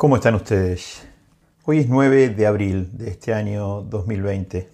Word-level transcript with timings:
¿Cómo 0.00 0.16
están 0.16 0.34
ustedes? 0.34 1.06
Hoy 1.66 1.80
es 1.80 1.88
9 1.90 2.30
de 2.30 2.46
abril 2.46 2.88
de 2.96 3.10
este 3.10 3.34
año 3.34 3.82
2020. 3.82 4.70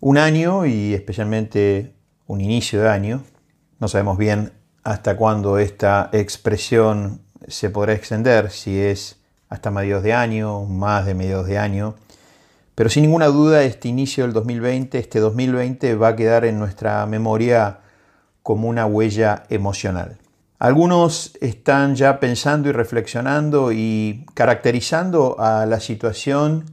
Un 0.00 0.16
año 0.16 0.64
y 0.64 0.94
especialmente 0.94 1.92
un 2.26 2.40
inicio 2.40 2.80
de 2.80 2.88
año. 2.88 3.22
No 3.78 3.86
sabemos 3.86 4.16
bien 4.16 4.54
hasta 4.82 5.14
cuándo 5.18 5.58
esta 5.58 6.08
expresión 6.14 7.20
se 7.46 7.68
podrá 7.68 7.92
extender, 7.92 8.50
si 8.50 8.80
es 8.80 9.20
hasta 9.50 9.70
mediados 9.70 10.02
de 10.02 10.14
año, 10.14 10.64
más 10.64 11.04
de 11.04 11.12
mediados 11.12 11.46
de 11.48 11.58
año. 11.58 11.94
Pero 12.74 12.88
sin 12.88 13.02
ninguna 13.02 13.26
duda 13.26 13.62
este 13.62 13.88
inicio 13.88 14.24
del 14.24 14.32
2020, 14.32 14.98
este 14.98 15.20
2020 15.20 15.96
va 15.96 16.08
a 16.08 16.16
quedar 16.16 16.46
en 16.46 16.58
nuestra 16.58 17.04
memoria 17.04 17.80
como 18.42 18.70
una 18.70 18.86
huella 18.86 19.42
emocional. 19.50 20.16
Algunos 20.58 21.36
están 21.42 21.96
ya 21.96 22.18
pensando 22.18 22.70
y 22.70 22.72
reflexionando 22.72 23.72
y 23.72 24.24
caracterizando 24.32 25.36
a 25.38 25.66
la 25.66 25.80
situación 25.80 26.64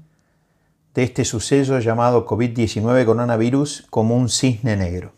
de 0.93 1.03
este 1.03 1.25
suceso 1.25 1.79
llamado 1.79 2.25
COVID-19 2.25 3.03
coronavirus 3.05 3.85
como 3.89 4.15
un 4.15 4.29
cisne 4.29 4.77
negro. 4.77 5.11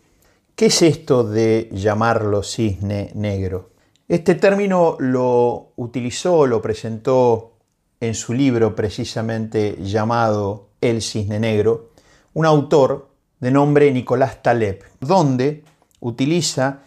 ¿Qué 0.56 0.66
es 0.66 0.82
esto 0.82 1.22
de 1.22 1.68
llamarlo 1.70 2.42
cisne 2.42 3.12
negro? 3.14 3.70
Este 4.08 4.34
término 4.34 4.96
lo 4.98 5.72
utilizó, 5.76 6.46
lo 6.46 6.60
presentó 6.60 7.52
en 8.00 8.14
su 8.14 8.32
libro 8.32 8.74
precisamente 8.74 9.76
llamado 9.80 10.70
El 10.80 11.02
cisne 11.02 11.38
negro, 11.38 11.90
un 12.34 12.46
autor 12.46 13.10
de 13.38 13.52
nombre 13.52 13.92
Nicolás 13.92 14.42
Taleb, 14.42 14.82
donde 14.98 15.62
utiliza 16.00 16.80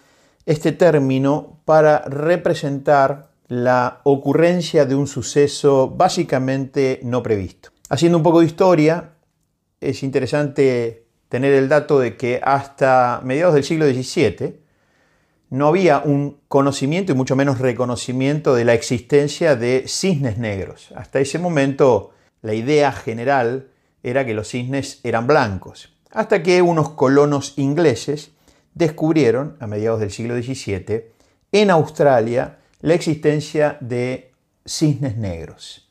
este 0.45 0.71
término 0.71 1.58
para 1.69 1.99
representar 1.99 3.29
la 3.47 4.01
ocurrencia 4.03 4.87
de 4.87 4.95
un 4.95 5.05
suceso 5.05 5.87
básicamente 5.87 6.99
no 7.03 7.21
previsto. 7.21 7.69
Haciendo 7.89 8.17
un 8.17 8.23
poco 8.23 8.39
de 8.39 8.47
historia, 8.47 9.11
es 9.79 10.01
interesante 10.01 11.05
tener 11.27 11.53
el 11.53 11.69
dato 11.69 11.99
de 11.99 12.17
que 12.17 12.41
hasta 12.43 13.21
mediados 13.23 13.53
del 13.53 13.63
siglo 13.63 13.85
XVII 13.85 14.61
no 15.51 15.67
había 15.67 15.99
un 15.99 16.39
conocimiento 16.47 17.11
y 17.11 17.15
mucho 17.15 17.35
menos 17.35 17.59
reconocimiento 17.59 18.55
de 18.55 18.65
la 18.65 18.73
existencia 18.73 19.55
de 19.55 19.83
cisnes 19.87 20.39
negros. 20.39 20.91
Hasta 20.95 21.19
ese 21.19 21.37
momento 21.37 22.13
la 22.41 22.55
idea 22.55 22.91
general 22.91 23.67
era 24.01 24.25
que 24.25 24.33
los 24.33 24.47
cisnes 24.47 25.01
eran 25.03 25.27
blancos, 25.27 25.95
hasta 26.09 26.41
que 26.41 26.63
unos 26.63 26.89
colonos 26.89 27.53
ingleses 27.59 28.31
descubrieron, 28.73 29.55
a 29.59 29.67
mediados 29.67 29.99
del 29.99 30.09
siglo 30.09 30.35
XVII, 30.35 31.18
en 31.51 31.69
Australia 31.71 32.57
la 32.81 32.93
existencia 32.93 33.77
de 33.79 34.31
cisnes 34.65 35.17
negros. 35.17 35.87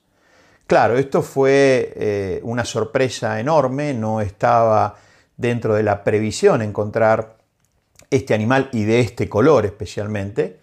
Claro, 0.66 0.98
esto 0.98 1.22
fue 1.22 1.92
eh, 1.96 2.40
una 2.42 2.64
sorpresa 2.64 3.40
enorme, 3.40 3.94
no 3.94 4.20
estaba 4.20 4.96
dentro 5.36 5.74
de 5.74 5.82
la 5.82 6.04
previsión 6.04 6.62
encontrar 6.62 7.38
este 8.10 8.34
animal 8.34 8.68
y 8.72 8.84
de 8.84 9.00
este 9.00 9.28
color 9.28 9.66
especialmente. 9.66 10.60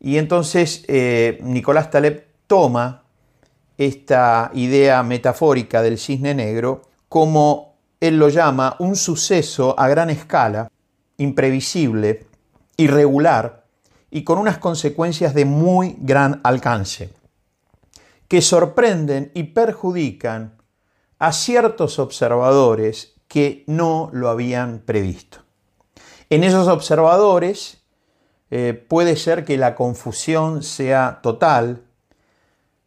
Y 0.00 0.18
entonces 0.18 0.84
eh, 0.88 1.38
Nicolás 1.42 1.90
Taleb 1.90 2.26
toma 2.46 3.04
esta 3.76 4.50
idea 4.54 5.02
metafórica 5.02 5.82
del 5.82 5.98
cisne 5.98 6.34
negro 6.34 6.82
como 7.08 7.76
él 8.00 8.18
lo 8.18 8.28
llama 8.28 8.76
un 8.78 8.96
suceso 8.96 9.78
a 9.78 9.88
gran 9.88 10.10
escala 10.10 10.70
imprevisible, 11.16 12.26
irregular 12.76 13.64
y 14.10 14.24
con 14.24 14.38
unas 14.38 14.58
consecuencias 14.58 15.34
de 15.34 15.44
muy 15.44 15.96
gran 15.98 16.40
alcance, 16.44 17.10
que 18.26 18.42
sorprenden 18.42 19.30
y 19.34 19.44
perjudican 19.44 20.58
a 21.18 21.32
ciertos 21.32 21.98
observadores 21.98 23.14
que 23.26 23.64
no 23.66 24.10
lo 24.12 24.28
habían 24.28 24.80
previsto. 24.80 25.38
En 26.30 26.44
esos 26.44 26.68
observadores 26.68 27.78
eh, 28.50 28.72
puede 28.88 29.16
ser 29.16 29.44
que 29.44 29.58
la 29.58 29.74
confusión 29.74 30.62
sea 30.62 31.20
total, 31.22 31.82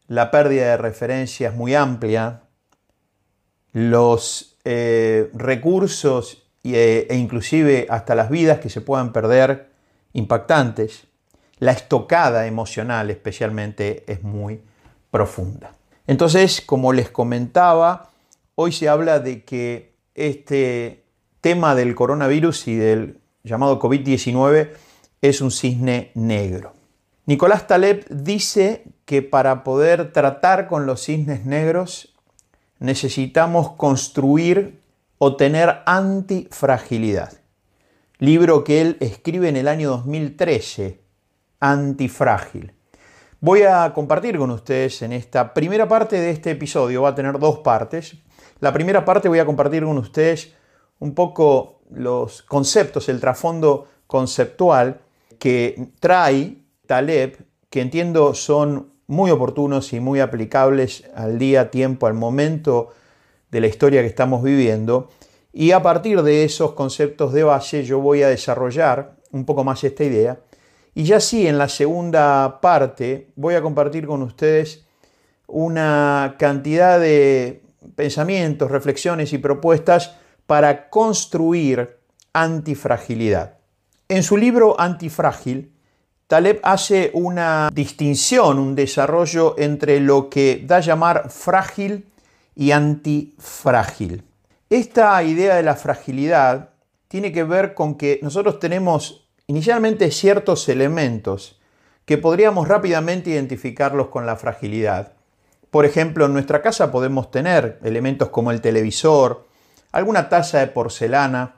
la 0.07 0.31
pérdida 0.31 0.71
de 0.71 0.77
referencias 0.77 1.55
muy 1.55 1.75
amplia, 1.75 2.43
los 3.71 4.57
eh, 4.65 5.29
recursos 5.33 6.43
e, 6.63 7.07
e 7.09 7.15
inclusive 7.15 7.87
hasta 7.89 8.15
las 8.15 8.29
vidas 8.29 8.59
que 8.59 8.69
se 8.69 8.81
puedan 8.81 9.13
perder 9.13 9.71
impactantes, 10.13 11.07
la 11.61 11.73
estocada 11.73 12.47
emocional 12.47 13.11
especialmente 13.11 14.03
es 14.11 14.23
muy 14.23 14.61
profunda. 15.11 15.75
Entonces, 16.07 16.59
como 16.59 16.91
les 16.91 17.11
comentaba, 17.11 18.09
hoy 18.55 18.71
se 18.71 18.89
habla 18.89 19.19
de 19.19 19.43
que 19.43 19.93
este 20.15 21.03
tema 21.39 21.75
del 21.75 21.93
coronavirus 21.93 22.67
y 22.67 22.75
del 22.75 23.19
llamado 23.43 23.79
COVID-19 23.79 24.71
es 25.21 25.39
un 25.41 25.51
cisne 25.51 26.09
negro. 26.15 26.73
Nicolás 27.27 27.67
Taleb 27.67 28.07
dice 28.09 28.83
que 29.05 29.21
para 29.21 29.63
poder 29.63 30.11
tratar 30.11 30.67
con 30.67 30.87
los 30.87 31.03
cisnes 31.03 31.45
negros 31.45 32.15
necesitamos 32.79 33.73
construir 33.73 34.81
o 35.19 35.35
tener 35.35 35.81
antifragilidad. 35.85 37.33
Libro 38.17 38.63
que 38.63 38.81
él 38.81 38.97
escribe 38.99 39.47
en 39.47 39.57
el 39.57 39.67
año 39.67 39.91
2013, 39.91 41.01
Antifrágil. 41.61 42.73
Voy 43.39 43.61
a 43.61 43.93
compartir 43.93 44.37
con 44.37 44.51
ustedes 44.51 45.01
en 45.03 45.13
esta 45.13 45.53
primera 45.53 45.87
parte 45.87 46.19
de 46.19 46.31
este 46.31 46.51
episodio, 46.51 47.03
va 47.03 47.09
a 47.09 47.15
tener 47.15 47.39
dos 47.39 47.59
partes. 47.59 48.17
La 48.59 48.73
primera 48.73 49.05
parte 49.05 49.29
voy 49.29 49.39
a 49.39 49.45
compartir 49.45 49.83
con 49.83 49.97
ustedes 49.97 50.53
un 50.99 51.15
poco 51.15 51.81
los 51.91 52.41
conceptos, 52.41 53.09
el 53.09 53.19
trasfondo 53.19 53.87
conceptual 54.07 55.01
que 55.39 55.89
trae 55.99 56.57
Taleb, 56.85 57.45
que 57.69 57.81
entiendo 57.81 58.33
son 58.33 58.93
muy 59.07 59.29
oportunos 59.31 59.93
y 59.93 59.99
muy 59.99 60.19
aplicables 60.19 61.03
al 61.15 61.37
día, 61.37 61.69
tiempo, 61.69 62.07
al 62.07 62.13
momento 62.13 62.89
de 63.49 63.61
la 63.61 63.67
historia 63.67 64.01
que 64.01 64.07
estamos 64.07 64.43
viviendo. 64.43 65.09
Y 65.53 65.71
a 65.71 65.81
partir 65.81 66.21
de 66.23 66.43
esos 66.43 66.73
conceptos 66.73 67.33
de 67.33 67.43
base 67.43 67.83
yo 67.83 67.99
voy 67.99 68.23
a 68.23 68.29
desarrollar 68.29 69.15
un 69.31 69.45
poco 69.45 69.63
más 69.63 69.83
esta 69.83 70.03
idea. 70.03 70.39
Y 70.93 71.03
ya 71.03 71.19
sí, 71.19 71.47
en 71.47 71.57
la 71.57 71.69
segunda 71.69 72.59
parte 72.61 73.29
voy 73.35 73.55
a 73.55 73.61
compartir 73.61 74.05
con 74.05 74.21
ustedes 74.21 74.85
una 75.47 76.35
cantidad 76.37 76.99
de 76.99 77.63
pensamientos, 77.95 78.71
reflexiones 78.71 79.33
y 79.33 79.37
propuestas 79.37 80.15
para 80.47 80.89
construir 80.89 81.97
antifragilidad. 82.33 83.57
En 84.09 84.23
su 84.23 84.35
libro 84.37 84.79
Antifrágil, 84.79 85.71
Taleb 86.27 86.59
hace 86.63 87.11
una 87.13 87.69
distinción, 87.73 88.59
un 88.59 88.75
desarrollo 88.75 89.55
entre 89.57 89.99
lo 89.99 90.29
que 90.29 90.63
da 90.65 90.77
a 90.77 90.81
llamar 90.81 91.29
frágil 91.29 92.05
y 92.55 92.71
antifrágil. 92.71 94.23
Esta 94.69 95.21
idea 95.23 95.55
de 95.55 95.63
la 95.63 95.75
fragilidad 95.75 96.69
tiene 97.07 97.31
que 97.33 97.43
ver 97.43 97.73
con 97.73 97.95
que 97.95 98.19
nosotros 98.21 98.59
tenemos 98.59 99.29
inicialmente 99.51 100.11
ciertos 100.11 100.69
elementos 100.69 101.59
que 102.05 102.17
podríamos 102.17 102.69
rápidamente 102.69 103.31
identificarlos 103.31 104.07
con 104.07 104.25
la 104.25 104.37
fragilidad. 104.37 105.11
Por 105.71 105.83
ejemplo, 105.83 106.25
en 106.25 106.31
nuestra 106.31 106.61
casa 106.61 106.89
podemos 106.89 107.31
tener 107.31 107.77
elementos 107.83 108.29
como 108.29 108.51
el 108.51 108.61
televisor, 108.61 109.45
alguna 109.91 110.29
taza 110.29 110.59
de 110.59 110.67
porcelana, 110.67 111.55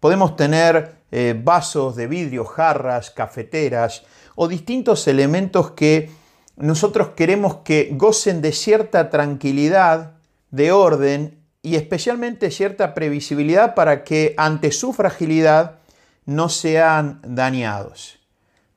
podemos 0.00 0.34
tener 0.34 0.96
eh, 1.12 1.40
vasos 1.40 1.94
de 1.94 2.08
vidrio, 2.08 2.44
jarras, 2.44 3.10
cafeteras 3.12 4.02
o 4.34 4.48
distintos 4.48 5.06
elementos 5.06 5.70
que 5.70 6.10
nosotros 6.56 7.10
queremos 7.10 7.58
que 7.58 7.90
gocen 7.92 8.42
de 8.42 8.50
cierta 8.50 9.08
tranquilidad 9.08 10.14
de 10.50 10.72
orden 10.72 11.38
y 11.62 11.76
especialmente 11.76 12.50
cierta 12.50 12.92
previsibilidad 12.92 13.76
para 13.76 14.02
que 14.02 14.34
ante 14.36 14.72
su 14.72 14.92
fragilidad 14.92 15.79
no 16.26 16.48
sean 16.48 17.20
dañados. 17.24 18.18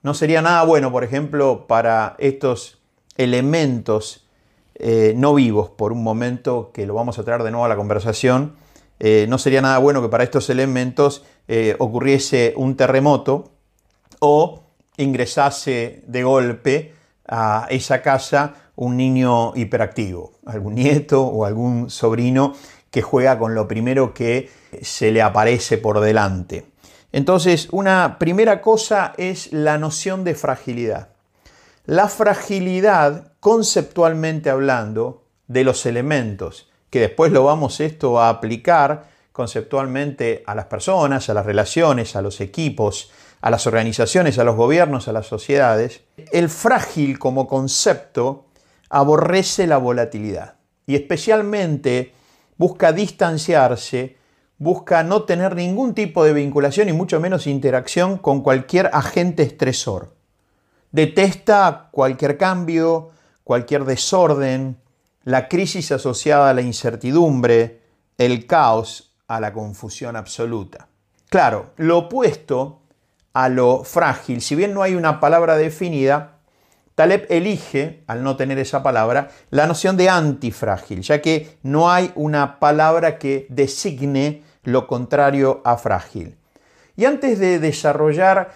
No 0.02 0.14
sería 0.14 0.42
nada 0.42 0.64
bueno, 0.64 0.92
por 0.92 1.04
ejemplo, 1.04 1.66
para 1.68 2.16
estos 2.20 2.80
elementos 3.16 4.28
eh, 4.76 5.14
no 5.16 5.34
vivos, 5.36 5.70
por 5.70 5.92
un 5.92 6.04
momento 6.04 6.72
que 6.74 6.86
lo 6.86 6.94
vamos 6.96 7.20
a 7.20 7.24
traer 7.24 7.44
de 7.44 7.52
nuevo 7.52 7.66
a 7.66 7.70
la 7.70 7.76
conversación, 7.76 8.56
eh, 9.00 9.26
no 9.30 9.38
sería 9.38 9.62
nada 9.62 9.78
bueno 9.78 10.02
que 10.02 10.10
para 10.10 10.24
estos 10.24 10.50
elementos 10.50 11.24
eh, 11.48 11.76
ocurriese 11.80 12.54
un 12.58 12.76
terremoto 12.76 13.52
o 14.20 14.64
ingresase 14.98 16.04
de 16.08 16.24
golpe 16.24 16.94
a 17.28 17.68
esa 17.70 18.02
casa 18.02 18.56
un 18.76 18.98
niño 18.98 19.56
hiperactivo, 19.56 20.34
algún 20.46 20.76
nieto 20.76 21.24
o 21.24 21.46
algún 21.46 21.90
sobrino 21.90 22.54
que 22.90 23.02
juega 23.02 23.38
con 23.38 23.56
lo 23.56 23.68
primero 23.68 24.14
que 24.14 24.50
se 24.82 25.12
le 25.12 25.22
aparece 25.22 25.78
por 25.78 26.00
delante. 26.00 26.73
Entonces, 27.14 27.70
una 27.72 28.18
primera 28.20 28.60
cosa 28.60 29.14
es 29.18 29.54
la 29.54 29.78
noción 29.78 30.26
de 30.26 30.36
fragilidad. 30.36 31.10
la 31.86 32.08
fragilidad, 32.08 33.34
conceptualmente 33.40 34.50
hablando, 34.50 35.24
de 35.48 35.66
los 35.66 35.86
elementos, 35.86 36.70
que 36.90 37.02
después 37.02 37.32
lo 37.32 37.44
vamos 37.44 37.82
esto 37.82 38.20
a 38.22 38.30
aplicar 38.30 39.10
conceptualmente 39.34 40.44
a 40.48 40.56
las 40.56 40.66
personas, 40.66 41.30
a 41.30 41.34
las 41.34 41.46
relaciones, 41.46 42.16
a 42.16 42.22
los 42.22 42.40
equipos, 42.40 43.12
a 43.42 43.50
las 43.50 43.68
organizaciones, 43.68 44.40
a 44.40 44.46
los 44.46 44.56
gobiernos, 44.56 45.10
a 45.10 45.12
las 45.12 45.28
sociedades, 45.28 46.02
el 46.32 46.48
frágil 46.48 47.20
como 47.20 47.48
concepto 47.48 48.46
aborrece 48.90 49.68
la 49.68 49.78
volatilidad 49.78 50.56
y 50.88 50.96
especialmente 50.96 52.14
busca 52.58 52.94
distanciarse, 52.94 54.16
busca 54.64 55.04
no 55.04 55.24
tener 55.24 55.56
ningún 55.56 55.94
tipo 55.94 56.24
de 56.24 56.34
vinculación 56.34 56.88
y 56.88 56.94
mucho 56.94 57.20
menos 57.20 57.48
interacción 57.48 58.18
con 58.18 58.42
cualquier 58.42 58.90
agente 58.94 59.44
estresor. 59.44 60.16
Detesta 60.92 61.90
cualquier 61.92 62.38
cambio, 62.38 63.12
cualquier 63.44 63.84
desorden, 63.84 64.78
la 65.24 65.50
crisis 65.50 65.92
asociada 65.92 66.50
a 66.50 66.54
la 66.54 66.62
incertidumbre, 66.62 67.82
el 68.18 68.48
caos, 68.48 69.14
a 69.28 69.40
la 69.40 69.52
confusión 69.52 70.16
absoluta. 70.16 70.88
Claro, 71.30 71.72
lo 71.78 71.98
opuesto 71.98 72.82
a 73.34 73.50
lo 73.50 73.84
frágil, 73.84 74.42
si 74.42 74.56
bien 74.56 74.74
no 74.74 74.82
hay 74.82 74.96
una 74.96 75.20
palabra 75.20 75.58
definida, 75.58 76.38
Taleb 76.96 77.26
elige, 77.30 78.04
al 78.06 78.24
no 78.24 78.38
tener 78.38 78.60
esa 78.60 78.84
palabra, 78.84 79.30
la 79.50 79.66
noción 79.66 79.98
de 79.98 80.10
antifrágil, 80.10 81.02
ya 81.02 81.22
que 81.22 81.58
no 81.64 81.92
hay 81.92 82.12
una 82.16 82.60
palabra 82.60 83.18
que 83.18 83.48
designe 83.50 84.44
lo 84.64 84.88
contrario 84.88 85.62
a 85.64 85.78
frágil. 85.78 86.38
Y 86.96 87.06
antes 87.06 87.40
de 87.40 87.60
desarrollar 87.60 88.54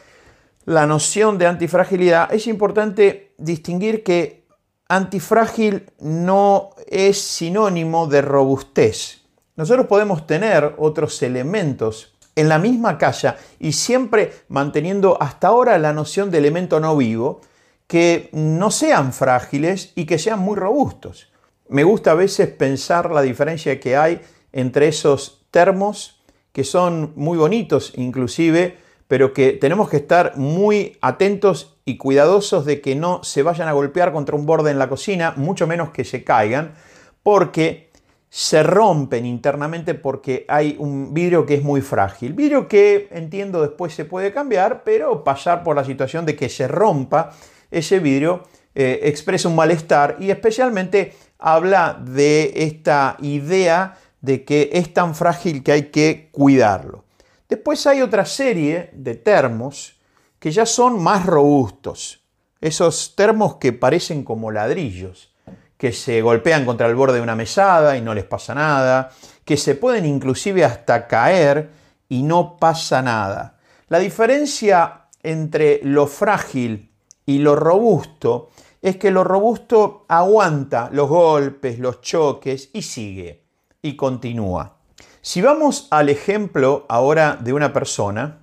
la 0.65 0.85
noción 0.85 1.37
de 1.37 1.47
antifragilidad, 1.47 2.33
es 2.33 2.47
importante 2.47 3.33
distinguir 3.37 4.03
que 4.03 4.45
antifrágil 4.89 5.89
no 5.99 6.71
es 6.87 7.19
sinónimo 7.19 8.07
de 8.07 8.21
robustez. 8.21 9.21
Nosotros 9.55 9.87
podemos 9.87 10.27
tener 10.27 10.75
otros 10.77 11.21
elementos 11.23 12.17
en 12.35 12.49
la 12.49 12.59
misma 12.59 12.97
casa 12.97 13.37
y 13.59 13.71
siempre 13.71 14.31
manteniendo 14.47 15.17
hasta 15.19 15.47
ahora 15.47 15.77
la 15.79 15.93
noción 15.93 16.29
de 16.29 16.37
elemento 16.37 16.79
no 16.79 16.95
vivo, 16.95 17.41
que 17.87 18.29
no 18.33 18.69
sean 18.69 19.13
frágiles 19.13 19.93
y 19.95 20.05
que 20.05 20.19
sean 20.19 20.39
muy 20.39 20.55
robustos. 20.55 21.31
Me 21.69 21.83
gusta 21.83 22.11
a 22.11 22.15
veces 22.15 22.49
pensar 22.49 23.11
la 23.11 23.21
diferencia 23.21 23.79
que 23.79 23.97
hay 23.97 24.21
entre 24.51 24.89
esos 24.89 25.46
termos, 25.57 26.21
que 26.51 26.63
son 26.63 27.13
muy 27.15 27.35
bonitos 27.35 27.91
inclusive, 27.95 28.77
pero 29.07 29.33
que 29.33 29.53
tenemos 29.53 29.89
que 29.89 29.97
estar 29.97 30.37
muy 30.37 30.99
atentos 31.01 31.79
y 31.83 31.97
cuidadosos 31.97 32.63
de 32.63 32.79
que 32.79 32.93
no 32.93 33.23
se 33.23 33.41
vayan 33.41 33.67
a 33.67 33.71
golpear 33.71 34.13
contra 34.13 34.35
un 34.35 34.45
borde 34.45 34.69
en 34.69 34.77
la 34.77 34.87
cocina, 34.87 35.33
mucho 35.35 35.65
menos 35.65 35.89
que 35.89 36.03
se 36.03 36.23
caigan, 36.23 36.75
porque 37.23 37.89
se 38.29 38.61
rompen 38.61 39.25
internamente 39.25 39.95
porque 39.95 40.45
hay 40.47 40.75
un 40.77 41.11
vidrio 41.11 41.47
que 41.47 41.55
es 41.55 41.63
muy 41.63 41.81
frágil. 41.81 42.33
Vidrio 42.33 42.67
que 42.67 43.07
entiendo 43.09 43.63
después 43.63 43.95
se 43.95 44.05
puede 44.05 44.31
cambiar, 44.31 44.83
pero 44.83 45.23
pasar 45.23 45.63
por 45.63 45.75
la 45.75 45.85
situación 45.85 46.23
de 46.27 46.35
que 46.35 46.49
se 46.49 46.67
rompa 46.67 47.31
ese 47.71 47.97
vidrio 47.97 48.43
eh, 48.75 48.99
expresa 49.09 49.49
un 49.49 49.55
malestar 49.55 50.17
y 50.19 50.29
especialmente 50.29 51.15
habla 51.39 51.99
de 51.99 52.51
esta 52.57 53.17
idea 53.21 53.97
de 54.27 54.43
que 54.43 54.71
es 54.73 54.93
tan 54.93 55.15
frágil 55.15 55.63
que 55.63 55.71
hay 55.71 55.83
que 55.83 56.27
cuidarlo. 56.33 57.05
Después 57.47 57.87
hay 57.87 58.01
otra 58.01 58.25
serie 58.25 58.89
de 58.91 59.15
termos 59.15 59.95
que 60.37 60.51
ya 60.51 60.65
son 60.65 61.01
más 61.01 61.25
robustos. 61.25 62.19
Esos 62.59 63.15
termos 63.15 63.55
que 63.55 63.71
parecen 63.71 64.25
como 64.25 64.51
ladrillos 64.51 65.33
que 65.77 65.93
se 65.93 66.21
golpean 66.21 66.65
contra 66.65 66.87
el 66.87 66.95
borde 66.95 67.17
de 67.17 67.21
una 67.21 67.37
mesada 67.37 67.95
y 67.95 68.01
no 68.01 68.13
les 68.13 68.25
pasa 68.25 68.53
nada, 68.53 69.11
que 69.45 69.55
se 69.55 69.75
pueden 69.75 70.05
inclusive 70.05 70.65
hasta 70.65 71.07
caer 71.07 71.69
y 72.09 72.23
no 72.23 72.57
pasa 72.57 73.01
nada. 73.01 73.59
La 73.87 73.99
diferencia 73.99 75.05
entre 75.23 75.79
lo 75.83 76.05
frágil 76.07 76.91
y 77.25 77.37
lo 77.39 77.55
robusto 77.55 78.49
es 78.81 78.97
que 78.97 79.11
lo 79.11 79.23
robusto 79.23 80.05
aguanta 80.09 80.89
los 80.91 81.07
golpes, 81.07 81.79
los 81.79 82.01
choques 82.01 82.71
y 82.73 82.81
sigue 82.81 83.46
y 83.87 83.95
continúa. 83.95 84.77
Si 85.21 85.41
vamos 85.41 85.87
al 85.91 86.09
ejemplo 86.09 86.85
ahora 86.89 87.37
de 87.39 87.53
una 87.53 87.73
persona, 87.73 88.39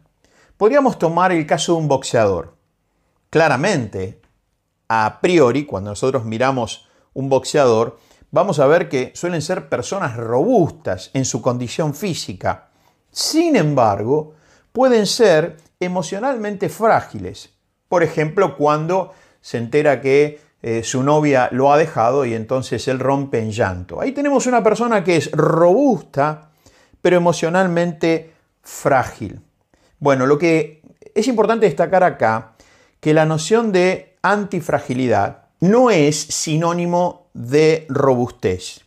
podríamos 0.56 0.98
tomar 0.98 1.32
el 1.32 1.46
caso 1.46 1.72
de 1.72 1.78
un 1.78 1.88
boxeador. 1.88 2.56
Claramente, 3.30 4.20
a 4.88 5.20
priori, 5.20 5.64
cuando 5.64 5.90
nosotros 5.90 6.24
miramos 6.24 6.88
un 7.14 7.28
boxeador, 7.28 7.98
vamos 8.30 8.58
a 8.58 8.66
ver 8.66 8.88
que 8.88 9.12
suelen 9.14 9.42
ser 9.42 9.68
personas 9.68 10.16
robustas 10.16 11.10
en 11.14 11.24
su 11.24 11.40
condición 11.40 11.94
física. 11.94 12.68
Sin 13.10 13.56
embargo, 13.56 14.34
pueden 14.72 15.06
ser 15.06 15.56
emocionalmente 15.80 16.68
frágiles. 16.68 17.50
Por 17.88 18.02
ejemplo, 18.02 18.56
cuando 18.56 19.12
se 19.40 19.58
entera 19.58 20.00
que 20.00 20.40
eh, 20.66 20.82
su 20.82 21.02
novia 21.02 21.50
lo 21.52 21.70
ha 21.70 21.76
dejado 21.76 22.24
y 22.24 22.32
entonces 22.32 22.88
él 22.88 22.98
rompe 22.98 23.38
en 23.38 23.50
llanto. 23.50 24.00
Ahí 24.00 24.12
tenemos 24.12 24.46
una 24.46 24.62
persona 24.62 25.04
que 25.04 25.16
es 25.16 25.30
robusta, 25.32 26.52
pero 27.02 27.18
emocionalmente 27.18 28.32
frágil. 28.62 29.42
Bueno, 29.98 30.24
lo 30.24 30.38
que 30.38 30.80
es 31.14 31.28
importante 31.28 31.66
destacar 31.66 32.02
acá, 32.02 32.54
que 32.98 33.12
la 33.12 33.26
noción 33.26 33.72
de 33.72 34.16
antifragilidad 34.22 35.48
no 35.60 35.90
es 35.90 36.18
sinónimo 36.18 37.28
de 37.34 37.84
robustez. 37.90 38.86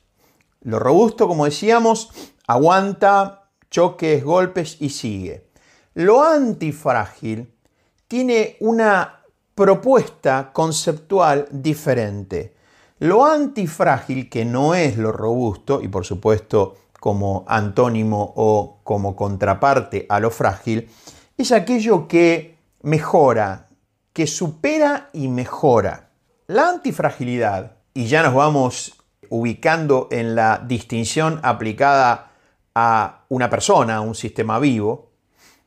Lo 0.61 0.79
robusto, 0.79 1.27
como 1.27 1.45
decíamos, 1.45 2.09
aguanta 2.47 3.51
choques, 3.69 4.23
golpes 4.23 4.77
y 4.79 4.89
sigue. 4.89 5.45
Lo 5.93 6.23
antifrágil 6.23 7.53
tiene 8.07 8.57
una 8.61 9.16
propuesta 9.57 10.51
conceptual 10.53 11.47
diferente. 11.49 12.53
Lo 12.99 13.25
antifrágil, 13.25 14.29
que 14.29 14.45
no 14.45 14.75
es 14.75 14.97
lo 14.97 15.11
robusto, 15.11 15.81
y 15.81 15.87
por 15.87 16.05
supuesto 16.05 16.75
como 16.99 17.43
antónimo 17.47 18.33
o 18.35 18.77
como 18.83 19.15
contraparte 19.15 20.05
a 20.09 20.19
lo 20.19 20.29
frágil, 20.29 20.91
es 21.35 21.51
aquello 21.51 22.07
que 22.07 22.55
mejora, 22.83 23.65
que 24.13 24.27
supera 24.27 25.09
y 25.11 25.27
mejora. 25.27 26.11
La 26.45 26.69
antifragilidad, 26.69 27.77
y 27.95 28.05
ya 28.05 28.21
nos 28.21 28.35
vamos 28.35 28.93
ubicando 29.29 30.07
en 30.11 30.35
la 30.35 30.63
distinción 30.67 31.39
aplicada 31.41 32.29
a 32.75 33.25
una 33.29 33.49
persona, 33.49 33.95
a 33.95 34.01
un 34.01 34.13
sistema 34.13 34.59
vivo, 34.59 35.09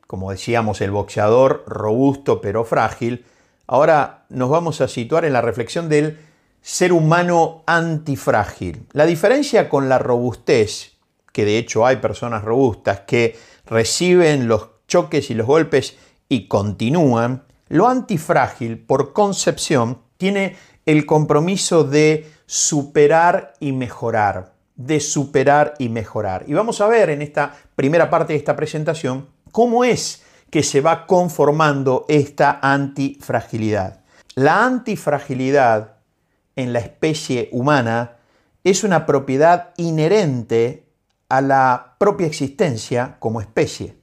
como 0.07 0.31
decíamos 0.31 0.79
el 0.79 0.91
boxeador 0.91 1.65
robusto 1.67 2.39
pero 2.39 2.63
frágil, 2.63 3.25
ahora 3.71 4.25
nos 4.27 4.49
vamos 4.49 4.81
a 4.81 4.89
situar 4.89 5.23
en 5.23 5.31
la 5.31 5.41
reflexión 5.41 5.87
del 5.87 6.19
ser 6.61 6.91
humano 6.91 7.63
antifrágil. 7.65 8.85
La 8.91 9.05
diferencia 9.05 9.69
con 9.69 9.87
la 9.87 9.97
robustez, 9.97 10.97
que 11.31 11.45
de 11.45 11.57
hecho 11.57 11.85
hay 11.85 11.95
personas 11.95 12.43
robustas 12.43 13.01
que 13.07 13.39
reciben 13.65 14.49
los 14.49 14.67
choques 14.89 15.31
y 15.31 15.35
los 15.35 15.47
golpes 15.47 15.95
y 16.27 16.49
continúan, 16.49 17.45
lo 17.69 17.87
antifrágil 17.87 18.77
por 18.77 19.13
concepción 19.13 19.99
tiene 20.17 20.57
el 20.85 21.05
compromiso 21.05 21.85
de 21.85 22.29
superar 22.45 23.53
y 23.61 23.71
mejorar, 23.71 24.51
de 24.75 24.99
superar 24.99 25.75
y 25.79 25.87
mejorar. 25.87 26.43
Y 26.45 26.53
vamos 26.53 26.81
a 26.81 26.87
ver 26.87 27.09
en 27.09 27.21
esta 27.21 27.55
primera 27.77 28.09
parte 28.09 28.33
de 28.33 28.39
esta 28.39 28.57
presentación 28.57 29.29
cómo 29.53 29.85
es 29.85 30.23
que 30.51 30.61
se 30.61 30.81
va 30.81 31.07
conformando 31.07 32.05
esta 32.07 32.59
antifragilidad. 32.61 34.01
La 34.35 34.63
antifragilidad 34.65 35.95
en 36.55 36.73
la 36.73 36.79
especie 36.79 37.49
humana 37.51 38.17
es 38.63 38.83
una 38.83 39.05
propiedad 39.05 39.69
inherente 39.77 40.85
a 41.29 41.41
la 41.41 41.95
propia 41.97 42.27
existencia 42.27 43.15
como 43.19 43.41
especie. 43.41 43.95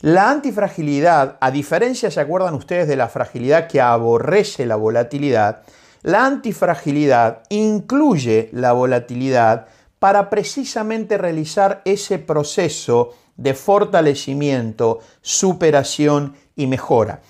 La 0.00 0.30
antifragilidad, 0.30 1.36
a 1.40 1.50
diferencia, 1.50 2.10
¿se 2.10 2.20
acuerdan 2.20 2.54
ustedes 2.54 2.88
de 2.88 2.96
la 2.96 3.08
fragilidad 3.08 3.68
que 3.68 3.80
aborrece 3.80 4.66
la 4.66 4.76
volatilidad? 4.76 5.62
La 6.02 6.26
antifragilidad 6.26 7.42
incluye 7.48 8.50
la 8.52 8.72
volatilidad 8.72 9.66
para 9.98 10.28
precisamente 10.28 11.16
realizar 11.16 11.80
ese 11.86 12.18
proceso 12.18 13.14
de 13.36 13.54
fortalecimiento, 13.54 15.00
superación 15.20 16.36
y 16.56 16.66
mejora. 16.66 17.20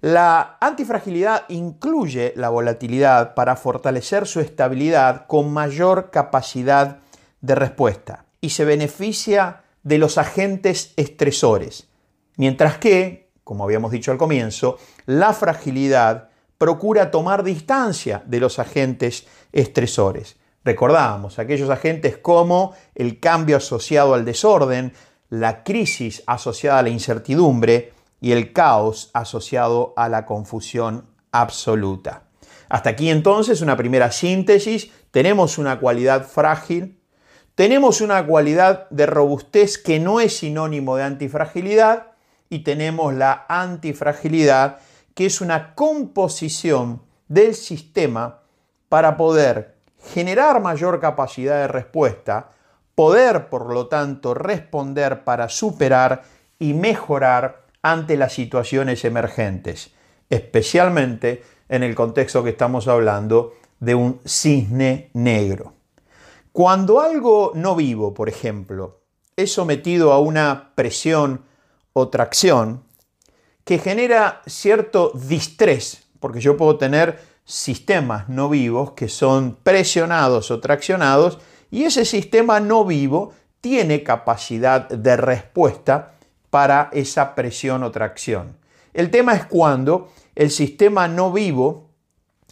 La 0.00 0.56
antifragilidad 0.60 1.44
incluye 1.48 2.32
la 2.36 2.48
volatilidad 2.48 3.34
para 3.34 3.56
fortalecer 3.56 4.26
su 4.26 4.40
estabilidad 4.40 5.26
con 5.26 5.52
mayor 5.52 6.10
capacidad 6.10 6.98
de 7.40 7.54
respuesta 7.54 8.24
y 8.40 8.50
se 8.50 8.64
beneficia 8.64 9.62
de 9.82 9.98
los 9.98 10.16
agentes 10.18 10.92
estresores 10.96 11.90
Mientras 12.40 12.78
que, 12.78 13.28
como 13.44 13.64
habíamos 13.64 13.92
dicho 13.92 14.12
al 14.12 14.16
comienzo, 14.16 14.78
la 15.04 15.34
fragilidad 15.34 16.30
procura 16.56 17.10
tomar 17.10 17.44
distancia 17.44 18.22
de 18.24 18.40
los 18.40 18.58
agentes 18.58 19.26
estresores. 19.52 20.36
Recordábamos 20.64 21.38
aquellos 21.38 21.68
agentes 21.68 22.16
como 22.16 22.74
el 22.94 23.20
cambio 23.20 23.58
asociado 23.58 24.14
al 24.14 24.24
desorden, 24.24 24.94
la 25.30 25.64
crisis 25.64 26.22
asociada 26.26 26.80
a 26.80 26.82
la 26.82 26.88
incertidumbre 26.90 27.92
y 28.20 28.32
el 28.32 28.52
caos 28.52 29.10
asociado 29.14 29.94
a 29.96 30.08
la 30.08 30.26
confusión 30.26 31.06
absoluta. 31.32 32.24
Hasta 32.68 32.90
aquí 32.90 33.10
entonces 33.10 33.62
una 33.62 33.76
primera 33.76 34.12
síntesis. 34.12 34.90
Tenemos 35.10 35.58
una 35.58 35.80
cualidad 35.80 36.26
frágil, 36.26 37.00
tenemos 37.54 38.00
una 38.00 38.26
cualidad 38.26 38.88
de 38.90 39.06
robustez 39.06 39.78
que 39.78 39.98
no 39.98 40.20
es 40.20 40.36
sinónimo 40.38 40.96
de 40.96 41.04
antifragilidad 41.04 42.12
y 42.48 42.60
tenemos 42.60 43.14
la 43.14 43.46
antifragilidad 43.48 44.78
que 45.14 45.26
es 45.26 45.40
una 45.40 45.74
composición 45.74 47.02
del 47.28 47.54
sistema 47.54 48.40
para 48.88 49.16
poder 49.16 49.76
generar 50.12 50.60
mayor 50.60 51.00
capacidad 51.00 51.60
de 51.60 51.68
respuesta, 51.68 52.50
poder 53.00 53.48
por 53.48 53.72
lo 53.72 53.86
tanto 53.86 54.34
responder 54.34 55.24
para 55.24 55.48
superar 55.48 56.22
y 56.58 56.74
mejorar 56.74 57.64
ante 57.80 58.18
las 58.18 58.34
situaciones 58.34 59.06
emergentes, 59.06 59.92
especialmente 60.28 61.42
en 61.70 61.82
el 61.82 61.94
contexto 61.94 62.44
que 62.44 62.50
estamos 62.50 62.88
hablando 62.88 63.54
de 63.78 63.94
un 63.94 64.20
cisne 64.26 65.08
negro. 65.14 65.72
Cuando 66.52 67.00
algo 67.00 67.52
no 67.54 67.74
vivo, 67.74 68.12
por 68.12 68.28
ejemplo, 68.28 69.00
es 69.34 69.50
sometido 69.50 70.12
a 70.12 70.18
una 70.18 70.72
presión 70.74 71.46
o 71.94 72.08
tracción 72.10 72.82
que 73.64 73.78
genera 73.78 74.42
cierto 74.46 75.12
distrés, 75.14 76.06
porque 76.20 76.42
yo 76.42 76.58
puedo 76.58 76.76
tener 76.76 77.18
sistemas 77.46 78.28
no 78.28 78.50
vivos 78.50 78.92
que 78.92 79.08
son 79.08 79.56
presionados 79.62 80.50
o 80.50 80.60
traccionados 80.60 81.38
y 81.70 81.84
ese 81.84 82.04
sistema 82.04 82.60
no 82.60 82.84
vivo 82.84 83.32
tiene 83.60 84.02
capacidad 84.02 84.88
de 84.88 85.16
respuesta 85.16 86.12
para 86.50 86.90
esa 86.92 87.34
presión 87.34 87.82
o 87.82 87.90
tracción. 87.90 88.56
El 88.92 89.10
tema 89.10 89.34
es 89.34 89.44
cuando 89.46 90.10
el 90.34 90.50
sistema 90.50 91.06
no 91.06 91.32
vivo 91.32 91.90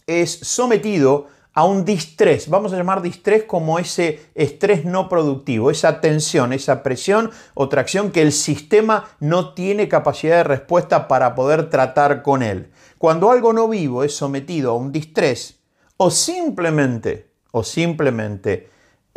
es 0.07 0.31
sometido 0.31 1.27
a 1.53 1.65
un 1.65 1.83
distrés, 1.83 2.47
vamos 2.47 2.71
a 2.71 2.77
llamar 2.77 3.01
distrés 3.01 3.43
como 3.43 3.79
ese 3.79 4.21
estrés 4.35 4.85
no 4.85 5.09
productivo, 5.09 5.71
esa 5.71 5.99
tensión, 5.99 6.53
esa 6.53 6.83
presión 6.83 7.31
o 7.53 7.67
tracción 7.67 8.11
que 8.11 8.21
el 8.21 8.31
sistema 8.31 9.09
no 9.19 9.53
tiene 9.53 9.89
capacidad 9.89 10.37
de 10.37 10.43
respuesta 10.43 11.07
para 11.07 11.35
poder 11.35 11.69
tratar 11.69 12.21
con 12.21 12.43
él. 12.43 12.71
Cuando 12.97 13.31
algo 13.31 13.51
no 13.51 13.67
vivo 13.67 14.03
es 14.03 14.15
sometido 14.15 14.71
a 14.71 14.75
un 14.75 14.91
distrés 14.91 15.59
o 15.97 16.11
simplemente, 16.11 17.31
o 17.51 17.63
simplemente 17.63 18.69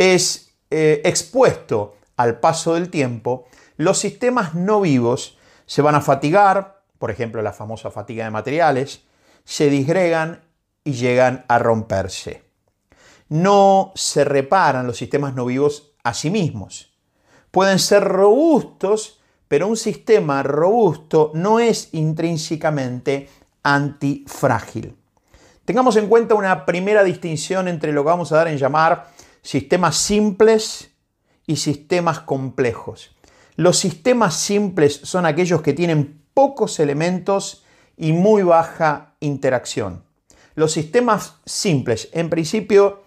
es 0.03 0.55
eh, 0.71 1.01
expuesto 1.05 1.97
al 2.17 2.41
paso 2.41 2.75
del 2.75 2.91
tiempo, 2.91 3.47
los 3.77 3.99
sistemas 3.99 4.55
no 4.55 4.81
vivos 4.81 5.39
se 5.67 5.83
van 5.83 5.95
a 5.95 6.01
fatigar, 6.01 6.83
por 6.99 7.11
ejemplo 7.11 7.43
la 7.43 7.53
famosa 7.53 7.91
fatiga 7.91 8.25
de 8.25 8.31
materiales, 8.31 9.03
se 9.45 9.71
disgregan 9.71 10.43
y 10.85 10.93
llegan 10.93 11.45
a 11.49 11.59
romperse. 11.59 12.43
No 13.29 13.93
se 13.95 14.25
reparan 14.25 14.87
los 14.87 14.99
sistemas 14.99 15.35
no 15.35 15.47
vivos 15.47 15.95
a 16.05 16.15
sí 16.15 16.31
mismos. 16.31 16.93
Pueden 17.51 17.79
ser 17.79 18.05
robustos, 18.05 19.21
pero 19.49 19.69
un 19.69 19.77
sistema 19.77 20.43
robusto 20.43 21.31
no 21.35 21.61
es 21.61 21.91
intrínsecamente 21.93 23.29
antifrágil. 23.63 24.97
Tengamos 25.65 25.97
en 25.97 26.09
cuenta 26.09 26.35
una 26.35 26.67
primera 26.67 27.05
distinción 27.05 27.69
entre 27.69 27.93
lo 27.93 28.03
que 28.03 28.11
vamos 28.11 28.33
a 28.33 28.37
dar 28.37 28.49
en 28.49 28.59
llamar 28.59 29.12
sistemas 29.43 29.97
simples 29.97 30.93
y 31.47 31.57
sistemas 31.57 32.21
complejos. 32.21 33.15
Los 33.57 33.79
sistemas 33.79 34.35
simples 34.35 35.01
son 35.03 35.27
aquellos 35.27 35.63
que 35.63 35.73
tienen 35.73 36.23
pocos 36.33 36.81
elementos 36.81 37.65
y 37.97 38.13
muy 38.13 38.43
baja 38.43 39.15
interacción. 39.21 40.05
Los 40.55 40.73
sistemas 40.73 41.37
simples, 41.45 42.09
en 42.13 42.31
principio, 42.31 43.03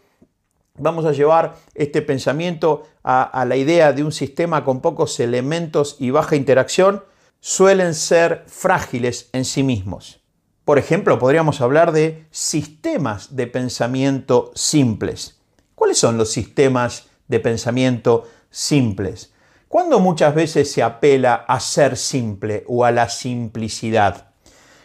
vamos 0.78 1.06
a 1.06 1.12
llevar 1.12 1.56
este 1.74 2.02
pensamiento 2.02 2.84
a, 3.04 3.46
la 3.46 3.56
idea 3.56 3.94
de 3.94 4.04
un 4.04 4.12
sistema 4.12 4.64
con 4.64 4.82
pocos 4.82 5.20
elementos 5.20 5.96
y 6.00 6.10
baja 6.10 6.36
interacción, 6.36 7.04
suelen 7.40 7.94
ser 7.94 8.44
frágiles 8.48 9.30
en 9.32 9.46
sí 9.46 9.64
mismos. 9.64 10.22
Por 10.64 10.80
ejemplo, 10.80 11.20
podríamos 11.20 11.62
hablar 11.62 11.92
de 11.92 12.26
sistemas 12.32 13.36
de 13.36 13.46
pensamiento 13.46 14.52
simples. 14.56 15.35
¿Cuáles 15.76 15.98
son 15.98 16.18
los 16.18 16.32
sistemas 16.32 17.08
de 17.28 17.40
pensamiento 17.40 18.24
simples? 18.50 19.34
¿Cuándo 19.68 20.00
muchas 20.00 20.34
veces 20.34 20.72
se 20.72 20.82
apela 20.82 21.36
a 21.36 21.60
ser 21.60 21.98
simple 21.98 22.64
o 22.68 22.86
a 22.86 22.92
la 22.92 23.10
simplicidad? 23.10 24.30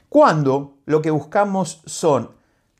Cuando 0.09 0.79
lo 0.87 1.01
que 1.01 1.13
buscamos 1.13 1.83
son 1.87 2.33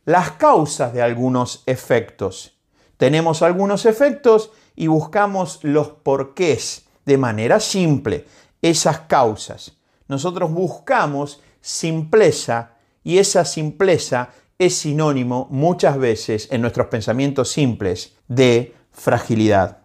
las 0.05 0.33
causas 0.33 0.93
de 0.93 1.03
algunos 1.03 1.63
efectos. 1.67 2.59
Tenemos 2.97 3.43
algunos 3.43 3.87
efectos 3.87 4.51
y 4.75 4.89
buscamos 4.89 5.61
los 5.63 5.89
porqués 5.89 6.87
de 7.05 7.17
manera 7.17 7.61
simple, 7.61 8.27
esas 8.61 9.01
causas. 9.01 9.77
Nosotros 10.09 10.51
buscamos 10.51 11.41
simpleza 11.61 12.75
y 13.05 13.19
esa 13.19 13.45
simpleza 13.45 14.31
es 14.61 14.77
sinónimo 14.77 15.49
muchas 15.51 15.99
veces 15.99 16.47
en 16.53 16.61
nuestros 16.61 16.89
pensamientos 16.89 17.51
simples 17.51 18.15
de 18.29 18.75
fragilidad. 18.93 19.79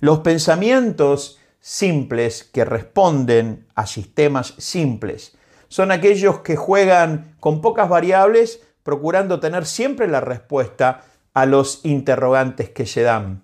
Los 0.00 0.18
pensamientos 0.18 1.40
simples 1.60 2.44
que 2.44 2.66
responden 2.66 3.66
a 3.74 3.86
sistemas 3.86 4.52
simples 4.58 5.34
son 5.68 5.90
aquellos 5.90 6.40
que 6.40 6.56
juegan 6.56 7.36
con 7.40 7.62
pocas 7.62 7.88
variables 7.88 8.60
procurando 8.82 9.40
tener 9.40 9.64
siempre 9.64 10.06
la 10.08 10.20
respuesta 10.20 11.04
a 11.32 11.46
los 11.46 11.80
interrogantes 11.82 12.68
que 12.68 12.84
se 12.84 13.00
dan. 13.00 13.42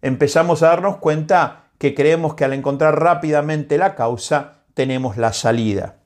Empezamos 0.00 0.62
a 0.62 0.68
darnos 0.68 0.96
cuenta 0.96 1.64
que 1.76 1.94
creemos 1.94 2.32
que 2.32 2.46
al 2.46 2.54
encontrar 2.54 2.98
rápidamente 2.98 3.76
la 3.76 3.94
causa 3.94 4.62
tenemos 4.72 5.18
la 5.18 5.34
salida. 5.34 5.96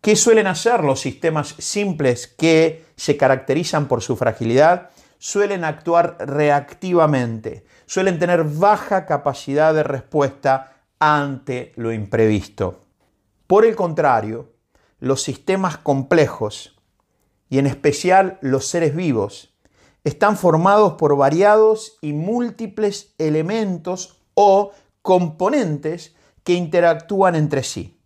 ¿Qué 0.00 0.16
suelen 0.16 0.46
hacer 0.46 0.82
los 0.82 1.00
sistemas 1.00 1.54
simples 1.58 2.26
que 2.26 2.83
se 2.96 3.16
caracterizan 3.16 3.88
por 3.88 4.02
su 4.02 4.16
fragilidad? 4.16 4.90
Suelen 5.18 5.64
actuar 5.64 6.16
reactivamente, 6.20 7.64
suelen 7.86 8.18
tener 8.18 8.44
baja 8.44 9.06
capacidad 9.06 9.72
de 9.74 9.82
respuesta 9.82 10.76
ante 10.98 11.72
lo 11.76 11.92
imprevisto. 11.92 12.84
Por 13.46 13.64
el 13.64 13.76
contrario, 13.76 14.52
los 15.00 15.22
sistemas 15.22 15.76
complejos 15.78 16.74
y 17.54 17.58
en 17.58 17.66
especial 17.66 18.38
los 18.40 18.66
seres 18.66 18.96
vivos, 18.96 19.54
están 20.02 20.36
formados 20.36 20.94
por 20.94 21.16
variados 21.16 21.98
y 22.02 22.12
múltiples 22.12 23.14
elementos 23.18 24.18
o 24.34 24.72
componentes 25.02 26.14
que 26.42 26.54
interactúan 26.54 27.36
entre 27.36 27.62
sí. 27.62 28.00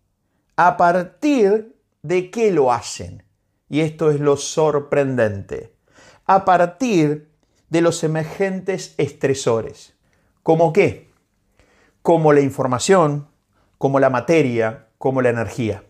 ¿A 0.55 0.77
partir 0.77 1.81
de 2.03 2.29
qué 2.29 2.51
lo 2.51 2.71
hacen? 2.71 3.23
Y 3.69 3.81
esto 3.81 4.11
es 4.11 4.19
lo 4.19 4.35
sorprendente. 4.35 5.73
A 6.25 6.43
partir 6.43 7.29
de 7.69 7.81
los 7.81 8.03
emergentes 8.03 8.95
estresores. 8.97 9.93
¿Como 10.43 10.73
qué? 10.73 11.11
Como 12.01 12.33
la 12.33 12.41
información, 12.41 13.27
como 13.77 13.99
la 13.99 14.09
materia, 14.09 14.87
como 14.97 15.21
la 15.21 15.29
energía. 15.29 15.83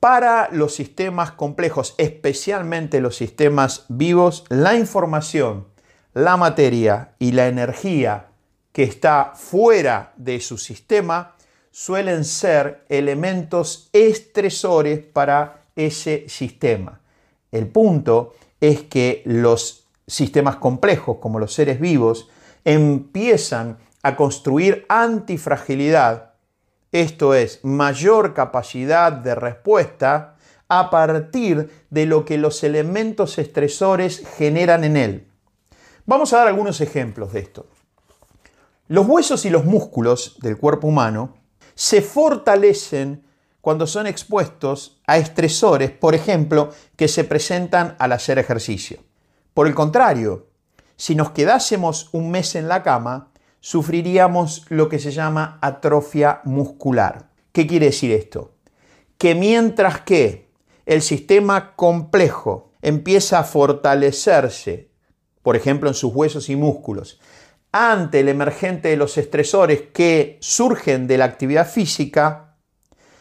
Para 0.00 0.50
los 0.52 0.74
sistemas 0.74 1.32
complejos, 1.32 1.94
especialmente 1.96 3.00
los 3.00 3.16
sistemas 3.16 3.86
vivos, 3.88 4.44
la 4.50 4.74
información, 4.74 5.68
la 6.12 6.36
materia 6.36 7.14
y 7.18 7.32
la 7.32 7.48
energía 7.48 8.28
que 8.72 8.82
está 8.82 9.32
fuera 9.34 10.12
de 10.16 10.40
su 10.40 10.58
sistema 10.58 11.36
suelen 11.70 12.24
ser 12.24 12.84
elementos 12.88 13.88
estresores 13.92 15.00
para 15.00 15.63
ese 15.76 16.28
sistema. 16.28 17.00
El 17.50 17.68
punto 17.68 18.34
es 18.60 18.82
que 18.82 19.22
los 19.24 19.86
sistemas 20.06 20.56
complejos, 20.56 21.18
como 21.20 21.38
los 21.38 21.52
seres 21.54 21.80
vivos, 21.80 22.28
empiezan 22.64 23.78
a 24.02 24.16
construir 24.16 24.84
antifragilidad 24.88 26.34
esto 26.94 27.34
es, 27.34 27.58
mayor 27.64 28.34
capacidad 28.34 29.10
de 29.10 29.34
respuesta 29.34 30.36
a 30.68 30.90
partir 30.90 31.68
de 31.90 32.06
lo 32.06 32.24
que 32.24 32.38
los 32.38 32.62
elementos 32.62 33.36
estresores 33.38 34.22
generan 34.36 34.84
en 34.84 34.96
él. 34.96 35.26
Vamos 36.06 36.32
a 36.32 36.36
dar 36.36 36.46
algunos 36.46 36.80
ejemplos 36.80 37.32
de 37.32 37.40
esto. 37.40 37.66
Los 38.86 39.08
huesos 39.08 39.44
y 39.44 39.50
los 39.50 39.64
músculos 39.64 40.38
del 40.40 40.56
cuerpo 40.56 40.86
humano 40.86 41.34
se 41.74 42.00
fortalecen 42.00 43.23
cuando 43.64 43.86
son 43.86 44.06
expuestos 44.06 45.00
a 45.06 45.16
estresores, 45.16 45.90
por 45.90 46.14
ejemplo, 46.14 46.68
que 46.96 47.08
se 47.08 47.24
presentan 47.24 47.96
al 47.98 48.12
hacer 48.12 48.38
ejercicio. 48.38 48.98
Por 49.54 49.66
el 49.66 49.74
contrario, 49.74 50.48
si 50.96 51.14
nos 51.14 51.30
quedásemos 51.30 52.10
un 52.12 52.30
mes 52.30 52.56
en 52.56 52.68
la 52.68 52.82
cama, 52.82 53.32
sufriríamos 53.60 54.66
lo 54.68 54.90
que 54.90 54.98
se 54.98 55.12
llama 55.12 55.58
atrofia 55.62 56.42
muscular. 56.44 57.30
¿Qué 57.52 57.66
quiere 57.66 57.86
decir 57.86 58.12
esto? 58.12 58.52
Que 59.16 59.34
mientras 59.34 60.02
que 60.02 60.50
el 60.84 61.00
sistema 61.00 61.74
complejo 61.74 62.70
empieza 62.82 63.38
a 63.38 63.44
fortalecerse, 63.44 64.90
por 65.40 65.56
ejemplo 65.56 65.88
en 65.88 65.94
sus 65.94 66.14
huesos 66.14 66.50
y 66.50 66.56
músculos, 66.56 67.18
ante 67.72 68.20
el 68.20 68.28
emergente 68.28 68.88
de 68.88 68.98
los 68.98 69.16
estresores 69.16 69.84
que 69.94 70.36
surgen 70.42 71.06
de 71.06 71.16
la 71.16 71.24
actividad 71.24 71.66
física, 71.66 72.43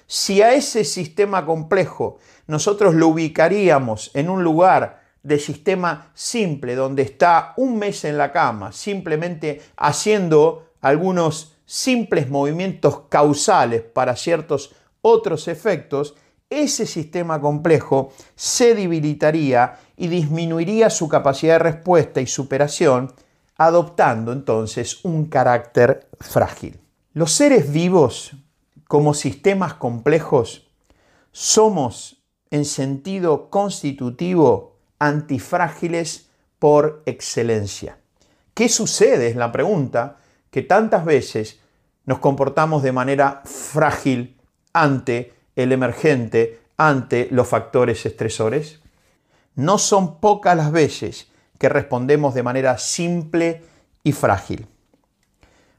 si 0.07 0.41
a 0.41 0.53
ese 0.53 0.83
sistema 0.83 1.45
complejo 1.45 2.17
nosotros 2.47 2.93
lo 2.95 3.07
ubicaríamos 3.09 4.11
en 4.13 4.29
un 4.29 4.43
lugar 4.43 5.01
de 5.23 5.39
sistema 5.39 6.11
simple, 6.13 6.75
donde 6.75 7.03
está 7.03 7.53
un 7.57 7.77
mes 7.77 8.03
en 8.03 8.17
la 8.17 8.31
cama, 8.31 8.71
simplemente 8.71 9.61
haciendo 9.77 10.73
algunos 10.81 11.55
simples 11.65 12.29
movimientos 12.29 13.03
causales 13.09 13.81
para 13.81 14.15
ciertos 14.15 14.75
otros 15.01 15.47
efectos, 15.47 16.15
ese 16.49 16.85
sistema 16.85 17.41
complejo 17.41 18.13
se 18.35 18.75
debilitaría 18.75 19.79
y 19.97 20.07
disminuiría 20.07 20.89
su 20.89 21.07
capacidad 21.07 21.53
de 21.53 21.59
respuesta 21.59 22.21
y 22.21 22.27
superación, 22.27 23.11
adoptando 23.57 24.31
entonces 24.31 25.03
un 25.03 25.25
carácter 25.25 26.07
frágil. 26.19 26.79
Los 27.13 27.31
seres 27.31 27.71
vivos, 27.71 28.35
como 28.93 29.15
sistemas 29.15 29.73
complejos, 29.73 30.69
somos 31.31 32.23
en 32.51 32.63
sentido 32.63 33.49
constitutivo 33.49 34.77
antifrágiles 34.99 36.29
por 36.59 37.01
excelencia. 37.07 37.97
¿Qué 38.53 38.69
sucede? 38.69 39.29
Es 39.29 39.35
la 39.35 39.51
pregunta 39.51 40.17
que 40.51 40.61
tantas 40.61 41.05
veces 41.05 41.59
nos 42.05 42.19
comportamos 42.19 42.83
de 42.83 42.91
manera 42.91 43.41
frágil 43.45 44.39
ante 44.73 45.33
el 45.55 45.71
emergente, 45.71 46.61
ante 46.77 47.29
los 47.31 47.47
factores 47.47 48.05
estresores. 48.05 48.79
No 49.55 49.79
son 49.79 50.19
pocas 50.19 50.55
las 50.55 50.71
veces 50.71 51.31
que 51.57 51.67
respondemos 51.67 52.35
de 52.35 52.43
manera 52.43 52.77
simple 52.77 53.63
y 54.03 54.11
frágil. 54.11 54.67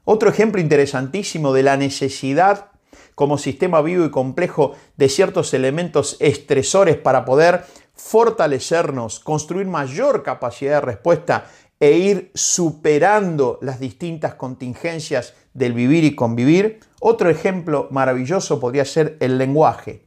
Otro 0.02 0.28
ejemplo 0.28 0.60
interesantísimo 0.60 1.52
de 1.52 1.62
la 1.62 1.76
necesidad 1.76 2.73
como 3.14 3.38
sistema 3.38 3.80
vivo 3.80 4.04
y 4.04 4.10
complejo 4.10 4.74
de 4.96 5.08
ciertos 5.08 5.54
elementos 5.54 6.16
estresores 6.20 6.96
para 6.96 7.24
poder 7.24 7.64
fortalecernos, 7.94 9.20
construir 9.20 9.66
mayor 9.66 10.22
capacidad 10.22 10.74
de 10.74 10.80
respuesta 10.80 11.46
e 11.80 11.92
ir 11.92 12.30
superando 12.34 13.58
las 13.62 13.80
distintas 13.80 14.34
contingencias 14.34 15.34
del 15.52 15.72
vivir 15.72 16.04
y 16.04 16.14
convivir. 16.14 16.80
Otro 17.00 17.30
ejemplo 17.30 17.88
maravilloso 17.90 18.60
podría 18.60 18.84
ser 18.84 19.16
el 19.20 19.38
lenguaje, 19.38 20.06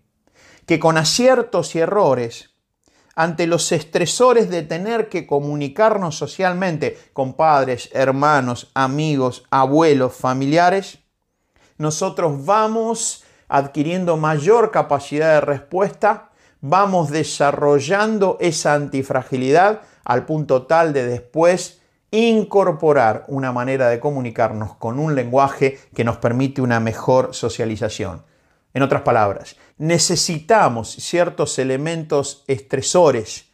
que 0.66 0.80
con 0.80 0.98
aciertos 0.98 1.76
y 1.76 1.80
errores, 1.80 2.52
ante 3.16 3.48
los 3.48 3.72
estresores 3.72 4.50
de 4.50 4.62
tener 4.62 5.10
que 5.10 5.26
comunicarnos 5.26 6.16
socialmente 6.16 6.98
con 7.14 7.34
padres, 7.34 7.90
hermanos, 7.94 8.70
amigos, 8.76 9.44
abuelos, 9.50 10.14
familiares, 10.14 11.00
nosotros 11.78 12.46
vamos 12.46 13.24
adquiriendo 13.48 14.18
mayor 14.18 14.72
capacidad 14.72 15.36
de 15.36 15.42
respuesta 15.42 16.28
vamos 16.62 17.10
desarrollando 17.10 18.38
esa 18.40 18.74
antifragilidad 18.74 19.82
al 20.04 20.26
punto 20.26 20.66
tal 20.66 20.94
de 20.94 21.06
después 21.06 21.82
incorporar 22.12 23.26
una 23.28 23.52
manera 23.52 23.90
de 23.90 24.00
comunicarnos 24.00 24.76
con 24.76 24.98
un 25.00 25.14
lenguaje 25.14 25.80
que 25.94 26.04
nos 26.04 26.18
permite 26.18 26.62
una 26.62 26.80
mejor 26.80 27.34
socialización. 27.34 28.24
En 28.74 28.84
otras 28.84 29.02
palabras, 29.02 29.58
necesitamos 29.78 30.92
ciertos 30.92 31.60
elementos 31.60 32.44
estresores 32.48 33.46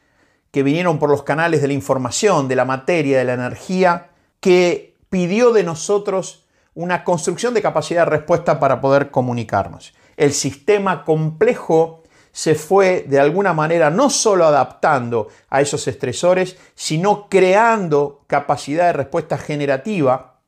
que 0.52 0.64
vinieron 0.64 1.00
por 1.00 1.10
los 1.10 1.24
canales 1.24 1.62
de 1.62 1.68
la 1.68 1.74
información, 1.74 2.48
de 2.48 2.56
la 2.56 2.66
materia, 2.66 3.18
de 3.18 3.24
la 3.24 3.34
energía, 3.34 4.12
que 4.40 4.96
pidió 5.10 5.52
de 5.52 5.64
nosotros 5.64 6.43
una 6.76 7.04
construcción 7.04 7.54
de 7.54 7.62
capacidad 7.62 8.06
de 8.06 8.12
respuesta 8.12 8.60
para 8.60 8.82
poder 8.82 9.12
comunicarnos. 9.12 9.94
El 10.18 10.34
sistema 10.34 11.04
complejo 11.04 12.04
se 12.32 12.56
fue 12.56 13.06
de 13.08 13.20
alguna 13.20 13.54
manera 13.54 13.92
no 13.92 14.10
solo 14.10 14.46
adaptando 14.46 15.28
a 15.50 15.62
esos 15.62 15.88
estresores, 15.88 16.58
sino 16.74 17.30
creando 17.30 18.24
capacidad 18.28 18.88
de 18.88 18.94
respuesta 18.94 19.38
generativa 19.38 20.40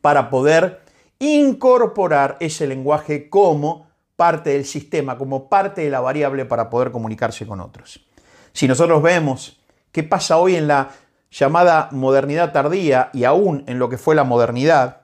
para 0.00 0.30
poder 0.30 0.82
incorporar 1.18 2.36
ese 2.38 2.66
lenguaje 2.66 3.28
como 3.28 3.88
parte 4.16 4.50
del 4.50 4.64
sistema, 4.64 5.18
como 5.18 5.48
parte 5.48 5.82
de 5.82 5.90
la 5.90 6.00
variable 6.00 6.44
para 6.44 6.70
poder 6.70 6.92
comunicarse 6.92 7.46
con 7.46 7.60
otros. 7.60 8.06
Si 8.52 8.68
nosotros 8.68 9.02
vemos 9.02 9.60
qué 9.90 10.04
pasa 10.04 10.38
hoy 10.38 10.54
en 10.54 10.68
la 10.68 10.90
llamada 11.30 11.88
modernidad 11.90 12.52
tardía 12.52 13.10
y 13.12 13.24
aún 13.24 13.64
en 13.66 13.80
lo 13.80 13.88
que 13.88 13.98
fue 13.98 14.14
la 14.14 14.22
modernidad, 14.22 15.03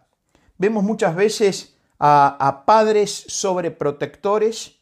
vemos 0.60 0.84
muchas 0.84 1.16
veces 1.16 1.74
a, 1.98 2.64
padres 2.66 3.24
sobreprotectores 3.28 4.76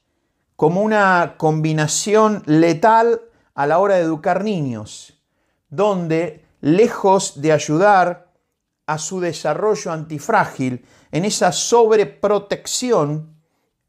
como 0.57 0.83
una 0.83 1.37
combinación 1.39 2.43
letal 2.47 3.23
a 3.55 3.67
la 3.67 3.79
hora 3.79 3.95
de 3.95 4.03
educar 4.03 4.43
niños, 4.43 5.23
donde 5.71 6.45
lejos 6.61 7.41
de 7.41 7.53
ayudar 7.53 8.33
a 8.87 8.99
su 8.99 9.21
desarrollo 9.21 9.93
antifrágil, 9.93 10.85
en 11.13 11.25
esa 11.25 11.53
sobreprotección, 11.53 13.37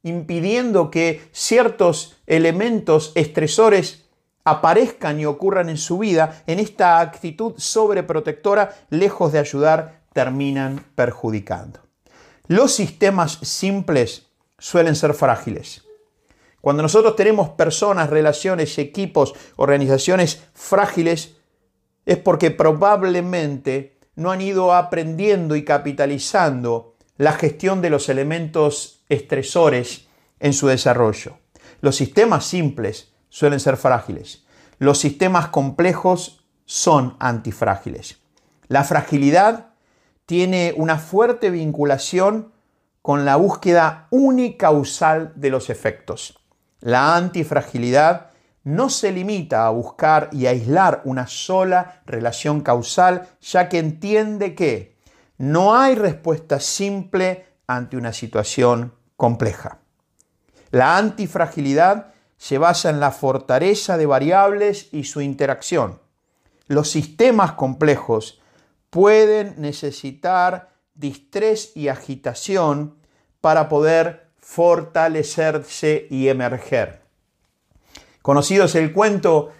impidiendo 0.03 0.91
que 0.91 1.27
ciertos 1.31 2.17
elementos 2.27 3.11
estresores 3.15 4.05
aparezcan 4.43 5.19
y 5.19 5.25
ocurran 5.25 5.69
en 5.69 5.77
su 5.77 5.97
vida, 5.97 6.43
en 6.45 6.59
esta 6.59 6.99
actitud 6.99 7.53
sobreprotectora, 7.57 8.75
lejos 8.91 9.31
de 9.31 9.39
ayudar, 9.39 9.98
terminan 10.13 10.85
perjudicando. 10.95 11.79
Los 12.47 12.73
sistemas 12.73 13.39
simples 13.43 14.27
suelen 14.57 14.95
ser 14.95 15.13
frágiles. 15.13 15.83
Cuando 16.61 16.83
nosotros 16.83 17.15
tenemos 17.15 17.49
personas, 17.49 18.09
relaciones, 18.09 18.77
equipos, 18.77 19.33
organizaciones 19.55 20.43
frágiles, 20.53 21.37
es 22.05 22.17
porque 22.17 22.51
probablemente 22.51 23.97
no 24.15 24.31
han 24.31 24.41
ido 24.41 24.73
aprendiendo 24.73 25.55
y 25.55 25.63
capitalizando 25.63 26.95
la 27.17 27.33
gestión 27.33 27.81
de 27.81 27.89
los 27.89 28.09
elementos 28.09 29.03
estresores 29.09 30.07
en 30.39 30.53
su 30.53 30.67
desarrollo. 30.67 31.37
Los 31.81 31.95
sistemas 31.95 32.45
simples 32.45 33.13
suelen 33.29 33.59
ser 33.59 33.77
frágiles. 33.77 34.43
Los 34.79 34.97
sistemas 34.97 35.47
complejos 35.49 36.45
son 36.65 37.15
antifrágiles. 37.19 38.17
La 38.67 38.83
fragilidad 38.83 39.68
tiene 40.29 40.75
una 40.77 40.99
fuerte 40.99 41.49
vinculación 41.49 42.51
con 43.01 43.25
la 43.25 43.35
búsqueda 43.35 44.05
unicausal 44.11 45.33
de 45.33 45.49
los 45.49 45.71
efectos. 45.71 46.37
La 46.81 47.15
antifragilidad 47.15 48.29
no 48.63 48.91
se 48.91 49.11
limita 49.11 49.65
a 49.65 49.71
buscar 49.71 50.29
y 50.31 50.45
aislar 50.45 51.01
una 51.05 51.25
sola 51.25 52.03
relación 52.05 52.61
causal, 52.61 53.27
ya 53.41 53.69
que 53.69 53.79
entiende 53.79 54.53
que 54.53 54.99
no 55.39 55.75
hay 55.75 55.95
respuesta 55.95 56.59
simple 56.59 57.47
ante 57.65 57.97
una 57.97 58.13
situación 58.13 58.93
compleja. 59.15 59.79
La 60.69 60.95
antifragilidad 60.95 62.13
se 62.37 62.59
basa 62.59 62.91
en 62.91 62.99
la 62.99 63.09
fortaleza 63.09 63.97
de 63.97 64.05
variables 64.05 64.89
y 64.91 65.05
su 65.05 65.21
interacción. 65.21 65.99
Los 66.67 66.91
sistemas 66.91 67.53
complejos 67.53 68.38
pueden 68.89 69.55
necesitar 69.57 70.69
distrés 70.95 71.75
y 71.75 71.87
agitación 71.87 72.95
para 73.41 73.69
poder 73.69 74.29
fortalecerse 74.37 76.07
y 76.09 76.27
emerger. 76.27 77.01
Conocido 78.21 78.65
es 78.65 78.75
el 78.75 78.91
cuento 78.91 79.51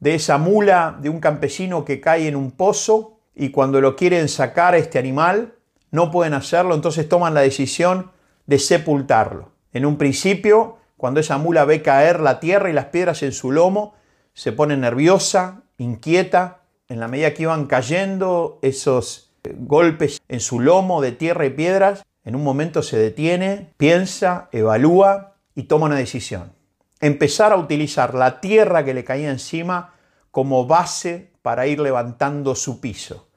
de 0.00 0.14
esa 0.14 0.38
mula 0.38 0.98
de 1.00 1.08
un 1.08 1.20
campesino 1.20 1.84
que 1.84 2.00
cae 2.00 2.28
en 2.28 2.36
un 2.36 2.50
pozo 2.50 3.20
y 3.34 3.50
cuando 3.50 3.80
lo 3.80 3.94
quieren 3.94 4.28
sacar 4.28 4.74
este 4.74 4.98
animal, 4.98 5.54
no 5.90 6.10
pueden 6.10 6.34
hacerlo, 6.34 6.74
entonces 6.74 7.08
toman 7.08 7.34
la 7.34 7.40
decisión 7.40 8.10
de 8.46 8.58
sepultarlo. 8.58 9.52
En 9.72 9.86
un 9.86 9.96
principio, 9.96 10.78
cuando 10.96 11.20
esa 11.20 11.38
mula 11.38 11.64
ve 11.64 11.82
caer 11.82 12.20
la 12.20 12.40
tierra 12.40 12.70
y 12.70 12.72
las 12.72 12.86
piedras 12.86 13.22
en 13.22 13.32
su 13.32 13.52
lomo, 13.52 13.94
se 14.34 14.52
pone 14.52 14.76
nerviosa, 14.76 15.62
inquieta. 15.78 16.57
En 16.88 17.00
la 17.00 17.08
medida 17.08 17.34
que 17.34 17.42
iban 17.42 17.66
cayendo 17.66 18.58
esos 18.62 19.30
golpes 19.58 20.22
en 20.28 20.40
su 20.40 20.58
lomo 20.58 21.02
de 21.02 21.12
tierra 21.12 21.44
y 21.44 21.50
piedras, 21.50 22.04
en 22.24 22.34
un 22.34 22.42
momento 22.42 22.82
se 22.82 22.98
detiene, 22.98 23.74
piensa, 23.76 24.48
evalúa 24.52 25.34
y 25.54 25.64
toma 25.64 25.86
una 25.86 25.96
decisión. 25.96 26.52
Empezar 27.00 27.52
a 27.52 27.56
utilizar 27.56 28.14
la 28.14 28.40
tierra 28.40 28.86
que 28.86 28.94
le 28.94 29.04
caía 29.04 29.30
encima 29.30 29.94
como 30.30 30.66
base 30.66 31.30
para 31.42 31.66
ir 31.66 31.78
levantando 31.78 32.54
su 32.54 32.80
piso. 32.80 33.28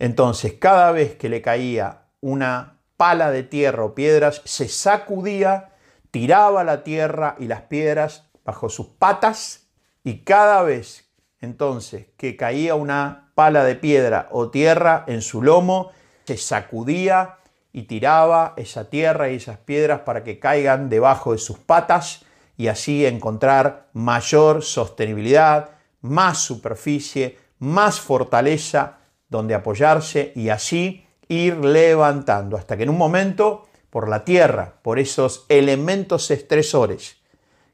Entonces, 0.00 0.54
cada 0.54 0.90
vez 0.90 1.14
que 1.14 1.28
le 1.28 1.42
caía 1.42 2.02
una 2.20 2.78
pala 2.96 3.30
de 3.30 3.44
tierra 3.44 3.84
o 3.84 3.94
piedras, 3.94 4.42
se 4.44 4.68
sacudía, 4.68 5.70
tiraba 6.10 6.64
la 6.64 6.82
tierra 6.82 7.36
y 7.38 7.46
las 7.46 7.62
piedras 7.62 8.24
bajo 8.44 8.68
sus 8.68 8.88
patas 8.88 9.68
y 10.02 10.24
cada 10.24 10.62
vez 10.62 11.05
entonces 11.46 12.06
que 12.18 12.36
caía 12.36 12.74
una 12.74 13.30
pala 13.34 13.64
de 13.64 13.74
piedra 13.74 14.28
o 14.30 14.50
tierra 14.50 15.04
en 15.06 15.22
su 15.22 15.42
lomo, 15.42 15.92
se 16.24 16.36
sacudía 16.36 17.36
y 17.72 17.82
tiraba 17.82 18.54
esa 18.56 18.90
tierra 18.90 19.30
y 19.30 19.36
esas 19.36 19.58
piedras 19.58 20.00
para 20.00 20.24
que 20.24 20.38
caigan 20.38 20.88
debajo 20.88 21.32
de 21.32 21.38
sus 21.38 21.58
patas 21.58 22.24
y 22.56 22.68
así 22.68 23.06
encontrar 23.06 23.88
mayor 23.92 24.62
sostenibilidad, 24.62 25.70
más 26.00 26.38
superficie, 26.38 27.38
más 27.58 28.00
fortaleza 28.00 28.98
donde 29.28 29.54
apoyarse 29.54 30.32
y 30.34 30.48
así 30.48 31.06
ir 31.28 31.56
levantando 31.56 32.56
hasta 32.56 32.76
que 32.76 32.84
en 32.84 32.90
un 32.90 32.98
momento 32.98 33.66
por 33.90 34.08
la 34.08 34.24
tierra, 34.24 34.74
por 34.82 34.98
esos 34.98 35.46
elementos 35.48 36.30
estresores 36.30 37.18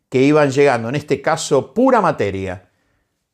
que 0.08 0.22
iban 0.22 0.50
llegando, 0.50 0.88
en 0.88 0.94
este 0.94 1.22
caso 1.22 1.72
pura 1.72 2.00
materia, 2.00 2.70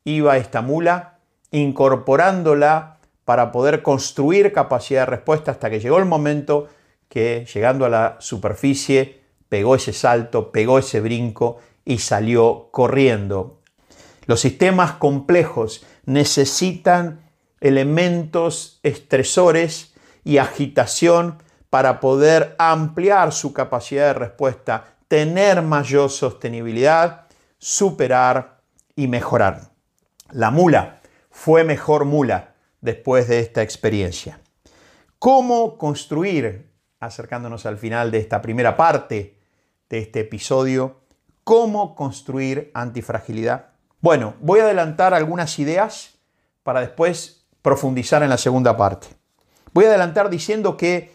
iba 0.04 0.37
esta 0.37 0.62
mula 0.62 1.18
incorporándola 1.50 2.98
para 3.24 3.52
poder 3.52 3.82
construir 3.82 4.52
capacidad 4.52 5.02
de 5.02 5.06
respuesta 5.06 5.50
hasta 5.50 5.70
que 5.70 5.80
llegó 5.80 5.98
el 5.98 6.04
momento 6.04 6.68
que 7.08 7.46
llegando 7.52 7.84
a 7.84 7.88
la 7.88 8.16
superficie 8.20 9.22
pegó 9.48 9.74
ese 9.74 9.92
salto, 9.92 10.52
pegó 10.52 10.78
ese 10.78 11.00
brinco 11.00 11.58
y 11.84 11.98
salió 11.98 12.68
corriendo. 12.70 13.61
Los 14.26 14.40
sistemas 14.40 14.92
complejos 14.92 15.87
necesitan 16.04 17.20
elementos 17.61 18.78
estresores 18.82 19.94
y 20.24 20.38
agitación 20.38 21.42
para 21.70 22.00
poder 22.00 22.54
ampliar 22.58 23.32
su 23.32 23.52
capacidad 23.52 24.08
de 24.08 24.14
respuesta, 24.14 24.96
tener 25.08 25.62
mayor 25.62 26.11
sostenibilidad, 26.11 27.26
superar 27.58 28.61
y 28.94 29.06
mejorar. 29.06 29.78
La 30.31 30.51
mula 30.51 31.01
fue 31.31 31.64
mejor 31.64 32.05
mula 32.05 32.55
después 32.83 33.29
de 33.29 33.41
esta 33.41 33.62
experiencia. 33.62 34.41
¿Cómo 35.19 35.79
construir, 35.79 36.71
acercándonos 37.01 37.64
al 37.64 37.79
final 37.79 38.11
de 38.11 38.19
esta 38.19 38.43
primera 38.43 38.77
parte 38.77 39.38
de 39.88 39.99
este 39.99 40.21
episodio, 40.21 41.01
cómo 41.45 41.95
construir 41.95 42.71
antifragilidad? 42.75 43.71
Bueno, 44.01 44.35
voy 44.41 44.61
a 44.61 44.64
adelantar 44.64 45.14
algunas 45.14 45.59
ideas 45.59 46.19
para 46.62 46.81
después 46.81 47.47
profundizar 47.62 48.23
en 48.23 48.29
la 48.29 48.37
segunda 48.37 48.77
parte. 48.77 49.09
Voy 49.73 49.87
a 49.87 49.88
adelantar 49.88 50.29
diciendo 50.29 50.77
que 50.77 51.11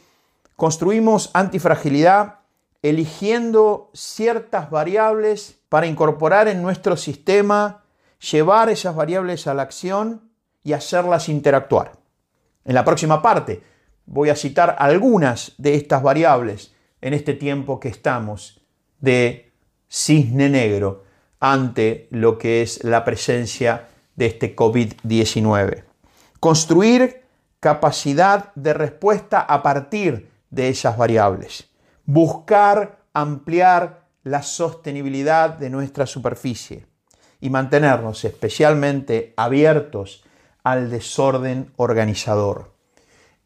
construimos 0.56 1.30
antifragilidad 1.34 2.39
eligiendo 2.82 3.91
ciertas 3.93 4.71
variables 4.71 5.60
para 5.69 5.86
incorporar 5.86 6.47
en 6.47 6.63
nuestro 6.63 6.97
sistema, 6.97 7.82
llevar 8.31 8.69
esas 8.69 8.95
variables 8.95 9.47
a 9.47 9.53
la 9.53 9.63
acción 9.63 10.31
y 10.63 10.73
hacerlas 10.73 11.29
interactuar. 11.29 11.93
En 12.63 12.75
la 12.75 12.86
próxima 12.86 13.21
parte 13.21 13.62
voy 14.05 14.29
a 14.29 14.36
citar 14.36 14.75
algunas 14.79 15.53
de 15.57 15.75
estas 15.75 16.01
variables 16.01 16.73
en 17.01 17.13
este 17.13 17.33
tiempo 17.33 17.79
que 17.79 17.89
estamos 17.89 18.62
de 18.99 19.51
cisne 19.89 20.49
negro 20.49 21.03
ante 21.39 22.07
lo 22.12 22.38
que 22.38 22.62
es 22.62 22.83
la 22.86 23.03
presencia 23.03 23.89
de 24.15 24.27
este 24.27 24.55
COVID-19. 24.55 25.83
Construir 26.39 27.23
capacidad 27.59 28.53
de 28.55 28.73
respuesta 28.73 29.41
a 29.41 29.62
partir 29.62 30.29
de 30.49 30.69
esas 30.69 30.97
variables. 30.97 31.69
Buscar 32.05 32.99
ampliar 33.13 34.07
la 34.23 34.41
sostenibilidad 34.41 35.49
de 35.49 35.69
nuestra 35.69 36.05
superficie 36.05 36.86
y 37.43 37.49
mantenernos 37.49 38.23
especialmente 38.23 39.34
abiertos 39.36 40.23
al 40.63 40.89
desorden 40.89 41.73
organizador. 41.75 42.71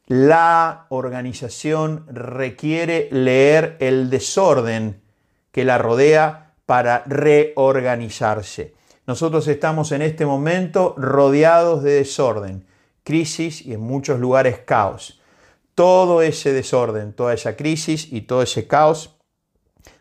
La 0.05 0.85
organización 0.89 2.05
requiere 2.07 3.09
leer 3.11 3.75
el 3.79 4.11
desorden 4.11 5.01
que 5.51 5.65
la 5.65 5.79
rodea 5.79 6.53
para 6.67 7.03
reorganizarse. 7.07 8.75
Nosotros 9.07 9.47
estamos 9.47 9.91
en 9.91 10.03
este 10.03 10.27
momento 10.27 10.93
rodeados 10.95 11.81
de 11.81 11.93
desorden 11.93 12.67
crisis 13.03 13.65
y 13.65 13.73
en 13.73 13.79
muchos 13.79 14.19
lugares 14.19 14.59
caos. 14.59 15.19
Todo 15.73 16.21
ese 16.21 16.53
desorden, 16.53 17.13
toda 17.13 17.33
esa 17.33 17.55
crisis 17.55 18.13
y 18.13 18.21
todo 18.21 18.43
ese 18.43 18.67
caos 18.67 19.17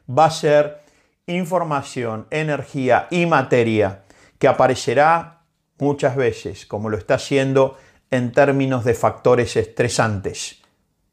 va 0.06 0.26
a 0.26 0.30
ser 0.30 0.85
información, 1.26 2.28
energía 2.30 3.08
y 3.10 3.26
materia 3.26 4.04
que 4.38 4.46
aparecerá 4.46 5.42
muchas 5.78 6.14
veces, 6.14 6.66
como 6.66 6.88
lo 6.88 6.96
está 6.96 7.14
haciendo 7.14 7.76
en 8.10 8.32
términos 8.32 8.84
de 8.84 8.94
factores 8.94 9.56
estresantes, 9.56 10.62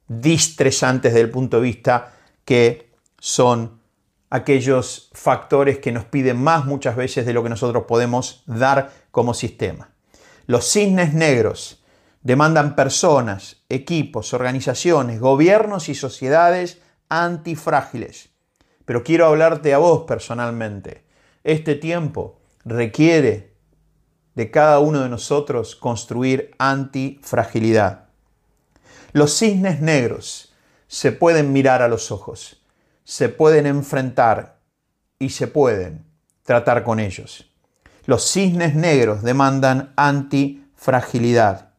distresantes 0.07 1.13
desde 1.13 1.25
el 1.25 1.31
punto 1.31 1.57
de 1.57 1.63
vista 1.63 2.13
que 2.45 2.91
son 3.19 3.81
aquellos 4.29 5.09
factores 5.13 5.79
que 5.79 5.91
nos 5.91 6.05
piden 6.05 6.41
más 6.41 6.65
muchas 6.65 6.95
veces 6.95 7.25
de 7.25 7.33
lo 7.33 7.41
que 7.41 7.49
nosotros 7.49 7.85
podemos 7.87 8.43
dar 8.45 8.91
como 9.09 9.33
sistema. 9.33 9.89
Los 10.45 10.65
cisnes 10.65 11.13
negros 11.13 11.83
demandan 12.21 12.75
personas, 12.75 13.63
equipos, 13.69 14.33
organizaciones, 14.33 15.19
gobiernos 15.19 15.89
y 15.89 15.95
sociedades 15.95 16.81
antifrágiles. 17.09 18.32
Pero 18.85 19.03
quiero 19.03 19.25
hablarte 19.25 19.73
a 19.73 19.77
vos 19.77 20.03
personalmente. 20.05 21.03
Este 21.43 21.75
tiempo 21.75 22.39
requiere 22.65 23.53
de 24.35 24.51
cada 24.51 24.79
uno 24.79 25.01
de 25.01 25.09
nosotros 25.09 25.75
construir 25.75 26.51
antifragilidad. 26.57 28.05
Los 29.11 29.37
cisnes 29.37 29.79
negros 29.79 30.53
se 30.87 31.11
pueden 31.11 31.53
mirar 31.53 31.81
a 31.81 31.87
los 31.87 32.11
ojos, 32.11 32.63
se 33.03 33.29
pueden 33.29 33.65
enfrentar 33.65 34.59
y 35.19 35.29
se 35.29 35.47
pueden 35.47 36.05
tratar 36.43 36.83
con 36.83 36.99
ellos. 36.99 37.49
Los 38.05 38.29
cisnes 38.29 38.75
negros 38.75 39.21
demandan 39.21 39.93
antifragilidad. 39.95 41.69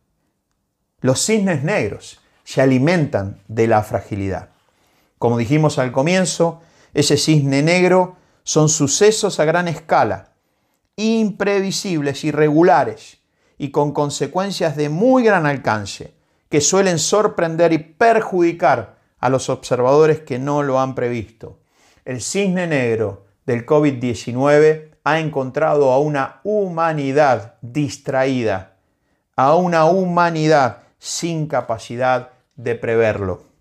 Los 1.01 1.25
cisnes 1.25 1.63
negros 1.65 2.21
se 2.45 2.63
alimentan 2.63 3.41
de 3.49 3.67
la 3.67 3.83
fragilidad. 3.83 4.51
Como 5.19 5.39
dijimos 5.39 5.79
al 5.79 5.93
comienzo, 5.93 6.63
ese 6.95 7.17
cisne 7.17 7.63
negro 7.63 8.17
son 8.45 8.69
sucesos 8.69 9.41
a 9.41 9.45
gran 9.45 9.69
escala, 9.69 10.33
imprevisibles, 10.97 12.25
irregulares 12.25 13.19
y 13.59 13.71
con 13.71 13.93
consecuencias 13.93 14.77
de 14.77 14.89
muy 14.89 15.25
gran 15.25 15.47
alcance, 15.47 16.15
que 16.49 16.61
suelen 16.61 16.99
sorprender 16.99 17.73
y 17.73 17.79
perjudicar 17.79 18.99
a 19.19 19.29
los 19.29 19.49
observadores 19.49 20.21
que 20.21 20.39
no 20.39 20.63
lo 20.63 20.79
han 20.79 20.95
previsto. 20.95 21.59
El 22.05 22.21
cisne 22.21 22.67
negro 22.67 23.25
del 23.47 23.67
COVID-19 23.67 24.91
ha 25.03 25.19
encontrado 25.19 25.91
a 25.93 25.99
una 25.99 26.41
humanidad 26.45 27.57
distraída, 27.61 28.77
a 29.37 29.57
una 29.57 29.87
humanidad 29.87 30.83
sin 30.99 31.49
capacidad 31.49 32.31
de 32.57 32.75
preverlo. 32.75 33.54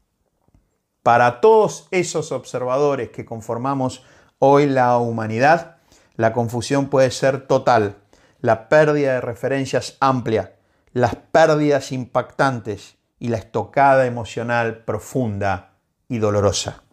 Para 1.03 1.41
todos 1.41 1.87
esos 1.91 2.31
observadores 2.31 3.09
que 3.09 3.25
conformamos 3.25 4.03
hoy 4.39 4.65
la 4.65 4.97
humanidad, 4.97 5.77
la 6.15 6.33
confusión 6.33 6.89
puede 6.89 7.11
ser 7.11 7.45
total, 7.47 7.97
la 8.39 8.69
pérdida 8.69 9.13
de 9.13 9.21
referencias 9.21 9.97
amplia, 9.99 10.55
las 10.91 11.15
pérdidas 11.15 11.91
impactantes 11.91 12.95
y 13.19 13.27
la 13.27 13.37
estocada 13.37 14.05
emocional 14.05 14.83
profunda 14.83 15.73
y 16.07 16.17
dolorosa. 16.17 16.83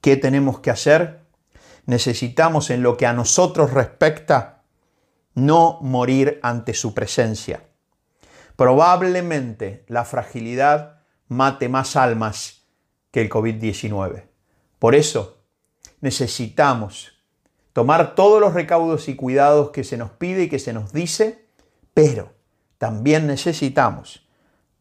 ¿Qué 0.00 0.16
tenemos 0.16 0.60
que 0.60 0.70
hacer? 0.70 1.20
Necesitamos 1.86 2.70
en 2.70 2.82
lo 2.82 2.96
que 2.96 3.06
a 3.06 3.12
nosotros 3.12 3.72
respecta 3.72 4.62
no 5.34 5.78
morir 5.80 6.40
ante 6.42 6.74
su 6.74 6.94
presencia 6.94 7.62
probablemente 8.56 9.84
la 9.86 10.04
fragilidad 10.04 11.02
mate 11.28 11.68
más 11.68 11.94
almas 11.94 12.65
que 13.16 13.22
el 13.22 13.30
COVID-19. 13.30 14.24
Por 14.78 14.94
eso 14.94 15.38
necesitamos 16.02 17.18
tomar 17.72 18.14
todos 18.14 18.42
los 18.42 18.52
recaudos 18.52 19.08
y 19.08 19.16
cuidados 19.16 19.70
que 19.70 19.84
se 19.84 19.96
nos 19.96 20.10
pide 20.10 20.42
y 20.42 20.48
que 20.50 20.58
se 20.58 20.74
nos 20.74 20.92
dice, 20.92 21.46
pero 21.94 22.34
también 22.76 23.26
necesitamos 23.26 24.28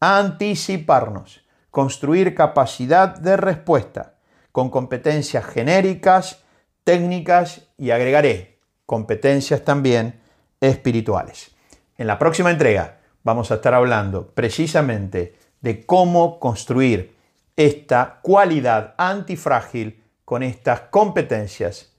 anticiparnos, 0.01 1.45
construir 1.71 2.35
capacidad 2.35 3.15
de 3.15 3.37
respuesta 3.37 4.15
con 4.51 4.69
competencias 4.69 5.45
genéricas, 5.45 6.43
técnicas 6.83 7.69
y 7.77 7.91
agregaré 7.91 8.59
competencias 8.85 9.63
también 9.63 10.19
espirituales. 10.59 11.55
En 11.97 12.07
la 12.07 12.19
próxima 12.19 12.51
entrega 12.51 12.99
vamos 13.23 13.51
a 13.51 13.55
estar 13.55 13.73
hablando 13.73 14.27
precisamente 14.27 15.37
de 15.61 15.85
cómo 15.85 16.37
construir 16.41 17.14
esta 17.55 18.19
cualidad 18.21 18.95
antifrágil 18.97 20.03
con 20.25 20.43
estas 20.43 20.81
competencias 20.91 21.95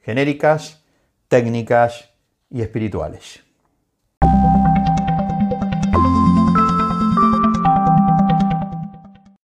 genéricas, 0.00 0.84
técnicas 1.28 2.10
y 2.50 2.62
espirituales. 2.62 3.47